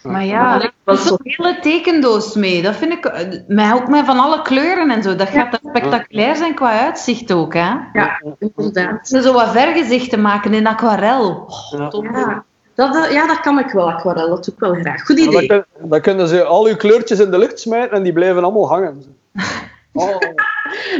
[0.03, 2.61] Maar ja, er wel is zo'n hele tekendoos mee.
[2.61, 5.15] Dat vind ik, eh, mij ook met van alle kleuren en zo.
[5.15, 7.73] Dat gaat dan spectaculair zijn qua uitzicht ook, hè.
[7.93, 9.07] ja, inderdaad.
[9.07, 11.47] Ze zo wat vergezichten maken in aquarel.
[11.91, 12.43] Oh, Ja.
[12.75, 14.29] Ja, dat, ja, dat kan ik wel, aquarel.
[14.29, 15.05] Dat doe ik wel graag.
[15.05, 15.63] Goed Dan, idee.
[15.79, 19.03] dan kunnen ze al uw kleurtjes in de lucht smijten en die blijven allemaal hangen.
[19.97, 20.19] Oh,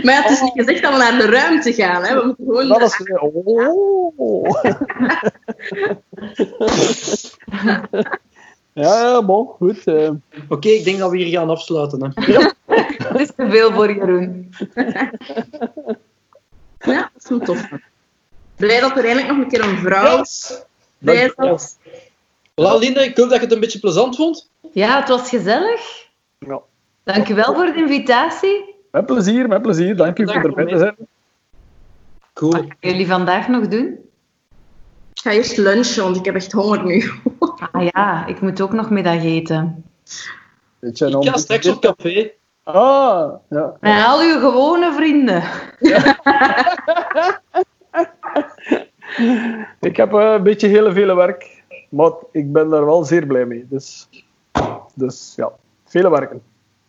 [0.04, 2.04] Maar ja, het is niet gezegd dat we naar de ruimte gaan.
[2.04, 2.16] Hè.
[2.16, 2.68] We moeten gewoon...
[2.68, 3.02] dat is...
[4.16, 4.50] Oh.
[8.74, 9.84] Ja, ja, bon, goed.
[9.88, 10.10] eh.
[10.50, 12.14] Oké, ik denk dat we hier gaan afsluiten.
[12.16, 12.34] Hè.
[12.98, 14.50] Dat is te veel voor Jeroen.
[16.80, 17.68] Ja, dat is wel tof.
[18.56, 20.24] Blij dat er eindelijk nog een keer een vrouw
[21.36, 21.78] zat.
[22.56, 24.50] Voilà, Linda, ik hoop dat je het een beetje plezant vond.
[24.72, 26.08] Ja, het was gezellig.
[26.40, 26.62] Ja.
[27.04, 28.76] Dankjewel voor de invitatie.
[28.92, 29.96] Met plezier, met plezier.
[29.96, 30.96] Dank u voor erbij te zijn.
[32.34, 32.52] Cool.
[32.52, 33.86] Wat gaan jullie vandaag nog doen?
[35.14, 37.12] Ik ga eerst lunchen, want ik heb echt honger nu.
[37.72, 39.86] Ah ja, ik moet ook nog middag eten.
[40.80, 42.32] Weet je, Ik ga straks op café.
[42.64, 43.78] Ah, ja.
[43.80, 45.44] Met al uw gewone vrienden.
[49.90, 53.46] Ik heb eh, een beetje hele vele werk, maar ik ben daar wel zeer blij
[53.46, 53.66] mee.
[53.70, 54.10] Dus,
[54.94, 55.52] dus ja,
[55.86, 56.42] vele werken.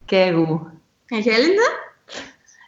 [0.04, 0.60] Keigoed.
[1.06, 1.84] En jij, Linda?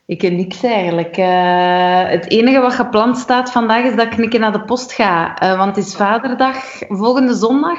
[0.06, 1.16] Ik heb niks eigenlijk.
[1.16, 4.92] Eh, het enige wat gepland staat vandaag is dat ik een keer naar de post
[4.92, 5.38] ga.
[5.38, 6.56] Eh, want het is vaderdag
[6.88, 7.78] volgende zondag.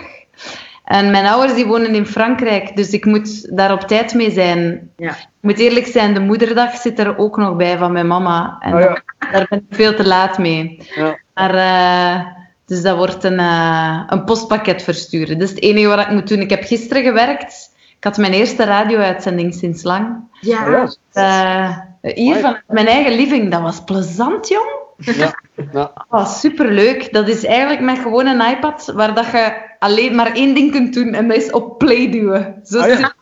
[0.89, 4.91] En mijn ouders die wonen in Frankrijk, dus ik moet daar op tijd mee zijn.
[4.95, 5.09] Ja.
[5.09, 8.57] Ik moet eerlijk zijn, de moederdag zit er ook nog bij van mijn mama.
[8.59, 9.01] En ja.
[9.31, 10.87] daar ben ik veel te laat mee.
[10.95, 11.19] Ja.
[11.33, 12.25] Maar, eh,
[12.65, 15.39] dus dat wordt een, eh, een postpakket versturen.
[15.39, 16.39] Dat is het enige wat ik moet doen.
[16.39, 17.71] Ik heb gisteren gewerkt.
[17.97, 20.17] Ik had mijn eerste radio-uitzending sinds lang.
[20.41, 20.87] Ja.
[21.13, 24.69] Eh, hier van mijn eigen living, dat was plezant, jong.
[24.97, 25.39] Ja.
[25.71, 25.91] Ja.
[26.09, 27.13] Oh, superleuk.
[27.13, 30.93] Dat is eigenlijk met gewoon een iPad waar dat je alleen maar één ding kunt
[30.93, 32.61] doen en dat is op play duwen.
[32.63, 33.13] Zo Ah, ja.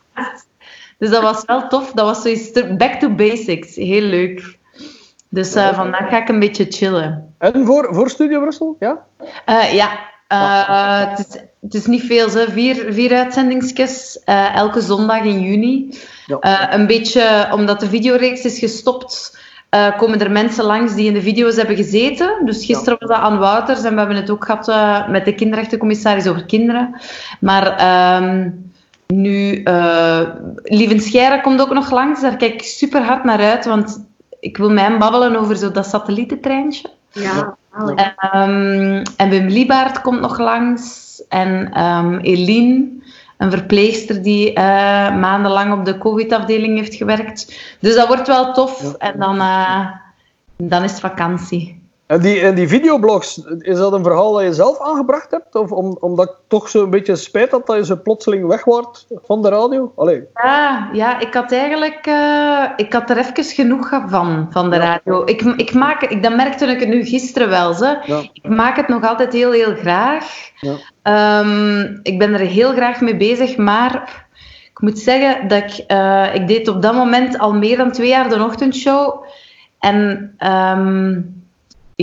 [0.98, 1.92] Dus dat was wel tof.
[1.92, 3.74] Dat was zoiets back to basics.
[3.74, 4.56] Heel leuk.
[5.28, 7.34] Dus eh, vandaag ga ik een beetje chillen.
[7.38, 8.76] En voor, voor Studio Brussel?
[8.78, 9.04] Ja?
[9.44, 9.98] Eh, ja,
[10.28, 12.50] eh, het, is, het is niet veel, hè.
[12.50, 14.20] Vier, vier uitzendingsjes
[14.54, 15.98] elke zondag in juni.
[16.26, 16.74] Ja.
[16.74, 19.38] Een beetje omdat de videoreeks is gestopt,
[19.68, 22.44] eh, komen er mensen langs die in de video's hebben gezeten.
[22.44, 25.34] Dus gisteren was dat aan Wouters en we hebben het ook gehad eh, met de
[25.34, 27.00] kinderrechtencommissaris over kinderen.
[27.40, 28.50] Maar ehm,
[29.06, 30.20] nu, eh
[30.62, 34.06] Lieven Scheire komt ook nog langs, daar kijk ik super hard naar uit, want
[34.40, 36.90] ik wil met hem babbelen over zo dat satellietentreintje.
[37.12, 37.56] Ja.
[37.78, 38.14] zalig.
[38.16, 41.06] Ehm, en Wim Liebaert komt nog langs.
[41.28, 42.88] En ehm Eline,
[43.38, 44.64] een verpleegster die eh,
[45.16, 47.76] maandenlang op de COVID-afdeling heeft gewerkt.
[47.80, 48.94] Dus dat wordt wel tof.
[48.94, 49.86] En dan, eh,
[50.56, 51.77] dan is het vakantie.
[52.08, 55.54] En die, en die videoblogs, is dat een verhaal dat je zelf aangebracht hebt?
[55.54, 59.06] Of om, omdat ik toch zo'n beetje spijt had dat je zo plotseling weg wordt
[59.24, 59.92] van de radio?
[59.96, 60.24] Allee.
[60.34, 65.22] Ja, ja ik had eigenlijk eh, ik had er even genoeg van, van de radio.
[65.24, 67.74] Ik, ik maak, ik, dat merkte ik het nu gisteren wel.
[67.74, 67.98] Ze.
[68.04, 68.22] Ja.
[68.32, 70.50] Ik maak het nog altijd heel, heel graag.
[70.60, 70.74] Ja.
[71.02, 74.26] Ehm, ik ben er heel graag mee bezig, maar
[74.70, 78.08] ik moet zeggen dat ik, eh, ik deed op dat moment al meer dan twee
[78.08, 79.24] jaar de ochtendshow.
[79.78, 81.20] En ehm,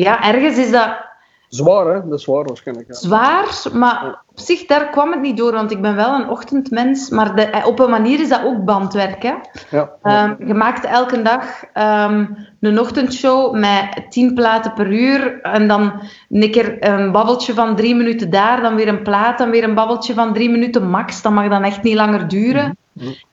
[0.04, 1.06] ja, ergens is dat
[1.50, 2.10] Zwaar, hè?
[2.10, 2.88] Dat is zwaar waarschijnlijk.
[2.88, 2.93] Ja.
[2.93, 7.10] zwaar, maar op zich daar kwam het niet door, want ik ben wel een ochtendmens.
[7.10, 9.24] Maar de, eh, op een manier is dat ook bandwerk.
[9.24, 9.34] Hè?
[9.70, 9.91] Ja.
[10.02, 12.26] Ehm, je maakt elke dag ehm,
[12.60, 15.41] een ochtendshow met tien platen per uur.
[15.41, 19.50] En dan een keer een babbeltje van drie minuten daar, dan weer een plaat, dan
[19.50, 21.22] weer een babbeltje van drie minuten max.
[21.22, 22.78] Dat mag dan echt niet langer duren.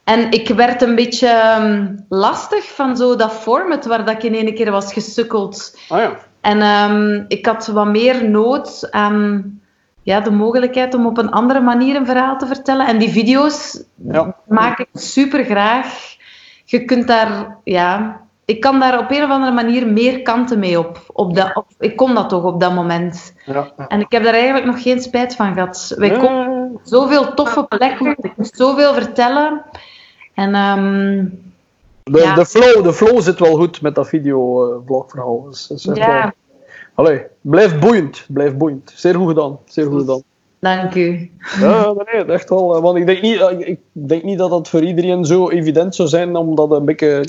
[0.04, 4.34] En ik werd een beetje ehm, lastig van zo dat format waar dat ik in
[4.34, 5.78] ene keer was gesukkeld.
[5.88, 6.16] Ah ja.
[6.42, 9.44] En ehm, ik had wat meer nood aan
[10.02, 12.86] ja, de mogelijkheid om op een andere manier een verhaal te vertellen.
[12.86, 14.36] En die video's Ja.
[14.48, 16.16] maak ik super graag.
[16.64, 20.78] Je kunt daar, ja, ik kan daar op een of andere manier meer kanten mee
[20.78, 21.02] op.
[21.12, 23.34] op, dat, op ik kon dat toch op dat moment.
[23.46, 23.72] ja.
[23.88, 25.94] En ik heb daar eigenlijk nog geen spijt van gehad.
[25.96, 29.62] Wij op zoveel toffe plekken, ik moest zoveel vertellen.
[30.34, 31.24] En ehm,
[32.02, 32.34] De, Ja.
[32.34, 35.42] de, flow, de flow zit wel goed met dat videoblogverhaal.
[35.50, 36.34] Dus, dat is echt ja,
[36.94, 38.24] Allee, blijf boeiend.
[38.28, 38.92] Blijf boeiend.
[38.94, 39.58] Zeer goed gedaan.
[39.64, 40.22] Zeer goed gedaan.
[40.58, 41.30] dank u.
[41.60, 42.76] Ja, nee, echt wel.
[42.76, 45.94] eh, Want ik denk, niet, eh, ik denk niet dat dat voor iedereen zo evident
[45.94, 47.24] zou zijn, omdat een beetje...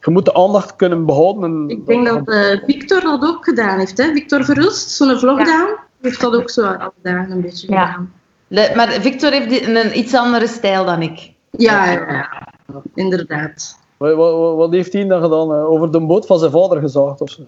[0.00, 1.42] Je moet de aandacht kunnen behouden.
[1.44, 3.98] En, Ik denk dat eh, Victor dat ook gedaan heeft.
[3.98, 4.12] Hè?
[4.12, 5.44] Victor Verhulst, zo'n vlog Ja.
[5.44, 5.68] gedaan,
[6.02, 7.86] heeft dat ook zo alle dagen een beetje Ja.
[7.86, 8.12] gedaan.
[8.48, 11.32] Le- Maar Victor heeft die- een iets andere stijl dan ik.
[11.50, 12.48] Ja, ja, ja.
[12.94, 13.78] Inderdaad.
[13.96, 15.52] Wat, wat, wat heeft hij dan gedaan?
[15.54, 17.42] eh, Over de boot van zijn vader gezaagd of zo?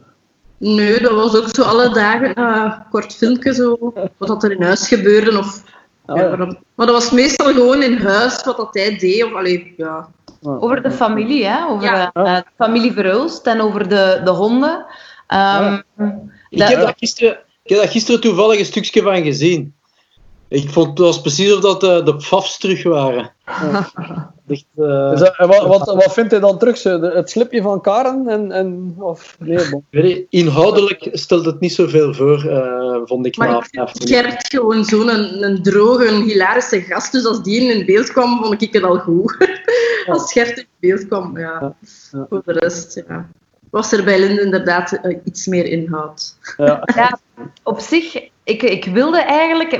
[0.58, 3.76] Nee, dat was ook zo alle dagen eh, kort filmpje zo,
[4.16, 5.38] wat dat er in huis gebeurde.
[5.38, 5.62] Of,
[6.06, 6.28] Ah, ja, ja.
[6.28, 9.24] maar, dat, maar dat was meestal gewoon in huis wat dat hij deed.
[9.24, 10.08] Of, allee, ja.
[10.42, 11.66] Over de familie, hè?
[11.68, 12.10] over Ja.
[12.12, 14.86] eh, de familie Verhulst en over de, de honden.
[15.26, 15.74] Ehm,
[16.50, 19.74] Ik dat- heb, daar gisteren, ik heb daar gisteren toevallig een stukje van gezien.
[20.50, 23.32] Ik vond het was precies of dat eh, de pfafs terug waren.
[24.48, 26.82] Echt, eh, Dus, eh, en wat, wat, wat vindt hij dan terug?
[26.82, 28.28] De- Het slipje van Karen?
[28.28, 29.36] En, en, of,
[29.90, 33.36] nee, inhoudelijk stelt het niet zoveel voor, eh, vond ik.
[33.36, 33.88] Maar na.
[33.92, 37.12] Gert gewoon zo'n een, een droge, een hilarische gast.
[37.12, 39.36] Dus als die in beeld kwam, vond ik het al goed.
[40.06, 41.74] als Gert in beeld kwam, ja.
[42.12, 42.26] Ja.
[42.28, 43.28] Voor de rest, ja.
[43.70, 46.36] Was er bij Linde inderdaad iets meer inhoud.
[46.56, 46.82] Ja.
[46.94, 47.18] ja,
[47.62, 49.72] op zich, ik, ik wilde eigenlijk...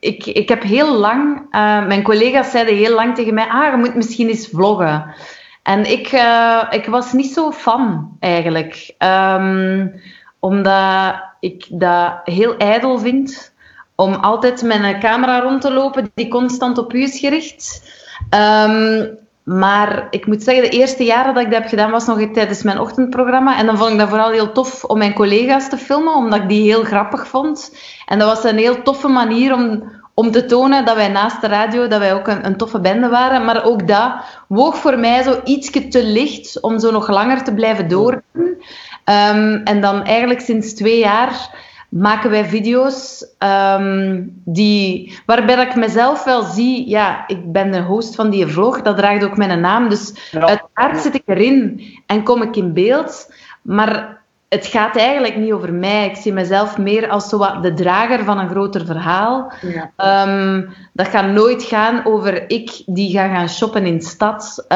[0.00, 1.46] Ik, ik heb heel lang...
[1.50, 5.14] eh, mijn collega's zeiden heel lang tegen mij, ah, je moet misschien eens vloggen.
[5.62, 6.22] En ik,
[6.70, 8.94] ik was niet zo fan, eigenlijk.
[8.98, 10.00] Um,
[10.38, 13.54] omdat ik dat heel ijdel vind
[13.94, 17.92] om altijd met een camera rond te lopen die constant op u is gericht.
[18.34, 22.20] Um, maar ik moet zeggen, de eerste jaren dat ik dat heb gedaan, was nog
[22.32, 23.58] tijdens mijn ochtendprogramma.
[23.58, 26.48] En dan vond ik dat vooral heel tof om mijn collega's te filmen, omdat ik
[26.48, 27.76] die heel grappig vond.
[28.06, 29.82] En dat was een heel toffe manier om,
[30.14, 33.08] om te tonen dat wij naast de radio, dat wij ook een, een toffe bende
[33.08, 33.44] waren.
[33.44, 34.12] Maar ook dat
[34.48, 38.22] woog voor mij zo ietsje te licht om zo nog langer te blijven doorgaan.
[39.04, 41.50] Um, en dan eigenlijk sinds twee jaar
[41.98, 47.80] maken wij video's um, die, waarbij dat ik mezelf wel zie, ja, ik ben de
[47.80, 50.40] host van die vlog, dat draagt ook mijn naam, dus ja.
[50.40, 53.32] uiteraard zit ik erin en kom ik in beeld,
[53.62, 56.06] maar het gaat eigenlijk niet over mij.
[56.06, 59.52] Ik zie mezelf meer als zo wat de drager van een groter verhaal.
[59.60, 60.24] Ja.
[60.26, 64.66] Um, dat gaat nooit gaan over ik die ga gaan shoppen in de stad.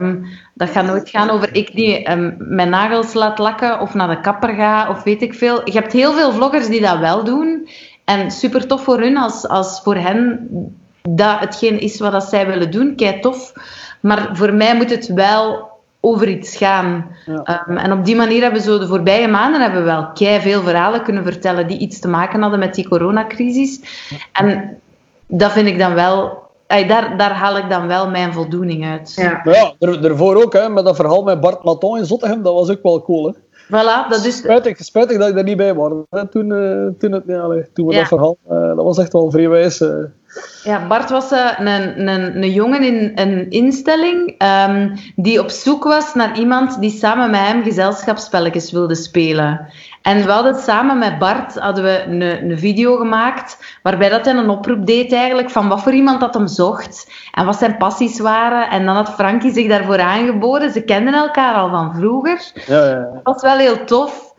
[0.00, 4.08] Um, dat gaat nooit gaan over ik die um, mijn nagels laat lakken of naar
[4.08, 5.60] de kapper ga of weet ik veel.
[5.64, 7.68] Je hebt heel veel vloggers die dat wel doen.
[8.04, 10.48] En super tof voor hun als, als voor hen
[11.02, 12.96] dat hetgeen is wat dat zij willen doen.
[12.96, 13.52] Kei tof.
[14.00, 15.72] Maar voor mij moet het wel
[16.04, 17.06] over iets gaan.
[17.26, 17.64] Ja.
[17.68, 20.40] Um, en op die manier hebben we zo de voorbije maanden hebben we wel kei
[20.40, 23.80] veel verhalen kunnen vertellen die iets te maken hadden met die coronacrisis.
[24.32, 24.78] En
[25.26, 29.12] dat vind ik dan wel daar, daar haal ik dan wel mijn voldoening uit.
[29.16, 32.54] Ja, ja er, daarvoor ook, hè, met dat verhaal met Bart Maton in Zottegem, dat
[32.54, 33.26] was ook wel cool.
[33.26, 33.32] Hè.
[33.66, 34.36] Voilà, dat is...
[34.36, 35.92] Spijtig, spijtig dat ik daar niet bij was.
[36.10, 37.98] Hè, toen, uh, toen, het, ja, toen we ja.
[37.98, 38.36] dat verhaal...
[38.50, 39.80] Uh, dat was echt wel vrij wijs.
[39.80, 40.04] Uh.
[40.64, 46.14] Ja, Bart was een, een, een jongen in een instelling um, die op zoek was
[46.14, 49.66] naar iemand die samen met hem gezelschapsspelletjes wilde spelen.
[50.04, 54.34] En we hadden samen met Bart hadden we een, een video gemaakt waarbij dat hij
[54.34, 58.18] een oproep deed eigenlijk van wat voor iemand dat hem zocht en wat zijn passies
[58.18, 58.70] waren.
[58.70, 60.72] En dan had Frankie zich daarvoor aangeboden.
[60.72, 62.52] Ze kenden elkaar al van vroeger.
[62.66, 64.34] Ja, ja, Dat was wel heel tof.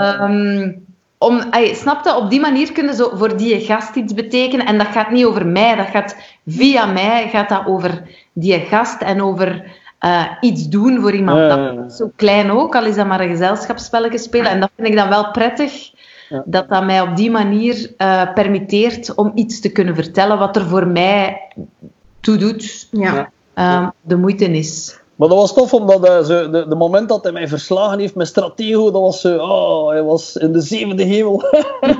[0.00, 0.86] Um,
[1.18, 4.66] om, ay, snapte, op die manier kunnen ze voor die gast iets betekenen.
[4.66, 8.02] En dat gaat niet over mij, dat gaat via mij gaat dat over
[8.32, 9.64] die gast en over
[10.06, 11.38] uh, iets doen voor iemand.
[11.38, 14.50] Ja, zo klein ook, al is dat maar een gezelschapsspelletje spelen.
[14.50, 15.90] En dat vind ik dan wel prettig,
[16.44, 20.66] dat dat mij op die manier uh, permitteert om iets te kunnen vertellen wat er
[20.66, 21.40] voor mij
[22.20, 23.30] toe doet, ja.
[23.54, 25.00] uh, de moeite is.
[25.16, 28.14] Maar dat was tof, omdat uh, ze, de, de moment dat hij mij verslagen heeft
[28.14, 31.42] met Stratego, dat was zo, oh, hij was in de zevende hemel.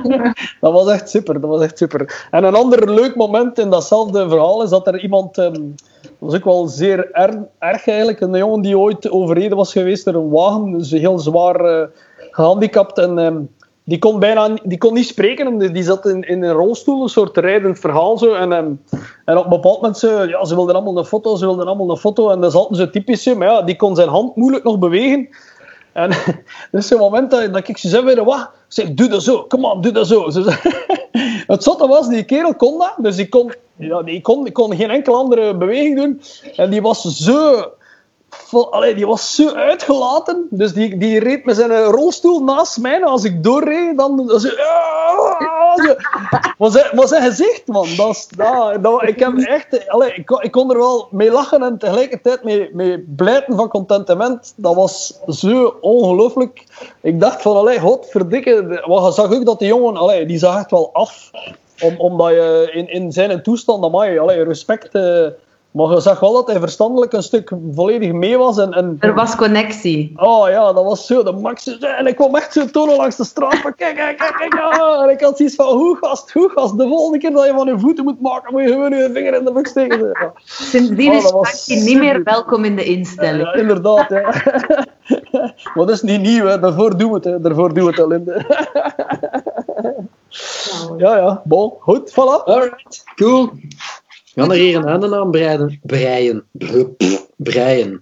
[0.61, 2.27] dat was echt super, dat was echt super.
[2.31, 5.75] En een ander leuk moment in datzelfde verhaal is dat er iemand, um,
[6.19, 10.05] dat was ook wel zeer er, erg eigenlijk, een jongen die ooit overreden was geweest
[10.05, 11.87] door een wagen, dus heel zwaar uh,
[12.31, 13.17] gehandicapt en...
[13.17, 13.49] Um,
[13.87, 15.73] die kon bijna die kon niet spreken.
[15.73, 18.17] Die zat in, in een rolstoel, een soort rijdend verhaal.
[18.17, 18.33] Zo.
[18.33, 18.81] En, um,
[19.25, 21.97] en op bepaald moment, ze, ja, ze wilden allemaal een foto, ze wilden allemaal een
[21.97, 22.29] foto.
[22.29, 23.33] En dat is altijd zo typisch.
[23.33, 25.29] Maar ja, die kon zijn hand moeilijk nog bewegen.
[25.97, 26.09] En
[26.71, 28.49] dat is zo'n moment dat, ik ze zei weer, wat?
[28.67, 30.25] Zeg, doe dat zo, kom on, doe dat zo.
[31.47, 32.93] Het zotte was, die kerel kon dat.
[32.97, 36.21] Dus die kon, ja, die kon, die kon geen enkele andere beweging doen.
[36.55, 37.71] En die was zo
[38.29, 40.47] Vol, allee, die was zo uitgelaten.
[40.49, 43.03] Dus die, die reed met zijn rolstoel naast mij.
[43.03, 44.17] Als ik doorreed, dan...
[44.27, 44.49] dan zo,
[46.57, 47.87] was, hij, was zijn gezicht, man.
[47.97, 51.63] Dat is, dat, dat, ik, heb echt, allee, ik, ik kon er wel mee lachen
[51.63, 54.53] en tegelijkertijd mee, mee blijten van contentement.
[54.55, 56.63] Dat was zo ongelooflijk.
[57.01, 58.83] Ik dacht van, allee, godverdikke.
[58.85, 61.31] Want je zag ook dat die jongen, allee, die zag echt wel af.
[61.81, 64.95] Om, omdat je in, in zijn toestand, amai, allee, respect...
[64.95, 65.27] Uh,
[65.77, 68.57] maar je zag wel dat hij verstandelijk een stuk volledig mee was.
[68.57, 68.97] En, en...
[68.99, 70.13] Er was connectie.
[70.15, 71.77] Oh ja, dat was zo de max.
[71.77, 74.53] En ik kwam echt zo tonen langs de straat van kijk, kijk, kijk, kijk.
[75.03, 76.77] En ik had zoiets van, hoe gast, hoe gast.
[76.77, 79.33] De volgende keer dat je van je voeten moet maken, moet je gewoon je vinger
[79.33, 80.07] in de buk steken.
[80.07, 80.31] Ja.
[80.43, 83.43] Sindsdien oh, is je niet meer welkom in de instelling.
[83.43, 84.21] Ja, inderdaad, ja.
[85.75, 86.59] maar dat is niet nieuw, hè.
[86.59, 87.23] daarvoor doen we het.
[87.23, 87.41] Hè.
[87.41, 88.45] Daarvoor doen we het al in de...
[91.03, 92.43] ja, ja, bon, goed, voilà.
[92.43, 93.49] Alright, cool.
[94.37, 95.79] We gaan er hier een andere naam breien.
[95.83, 96.43] Breien.
[97.35, 98.01] Breien.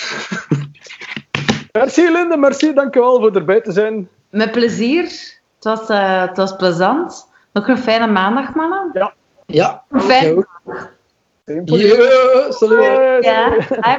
[1.78, 2.72] merci Linde, merci.
[2.74, 4.08] Dankjewel voor erbij te zijn.
[4.30, 5.02] Met plezier.
[5.02, 7.28] Het was, uh, het was plezant.
[7.52, 8.90] Nog een fijne maandag, mannen.
[8.92, 9.12] Ja.
[9.46, 9.82] Ja.
[9.92, 10.46] Fijn.
[11.64, 13.24] Yeah, salut.
[13.24, 13.50] Ja,
[13.80, 13.98] bye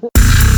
[0.00, 0.53] bye.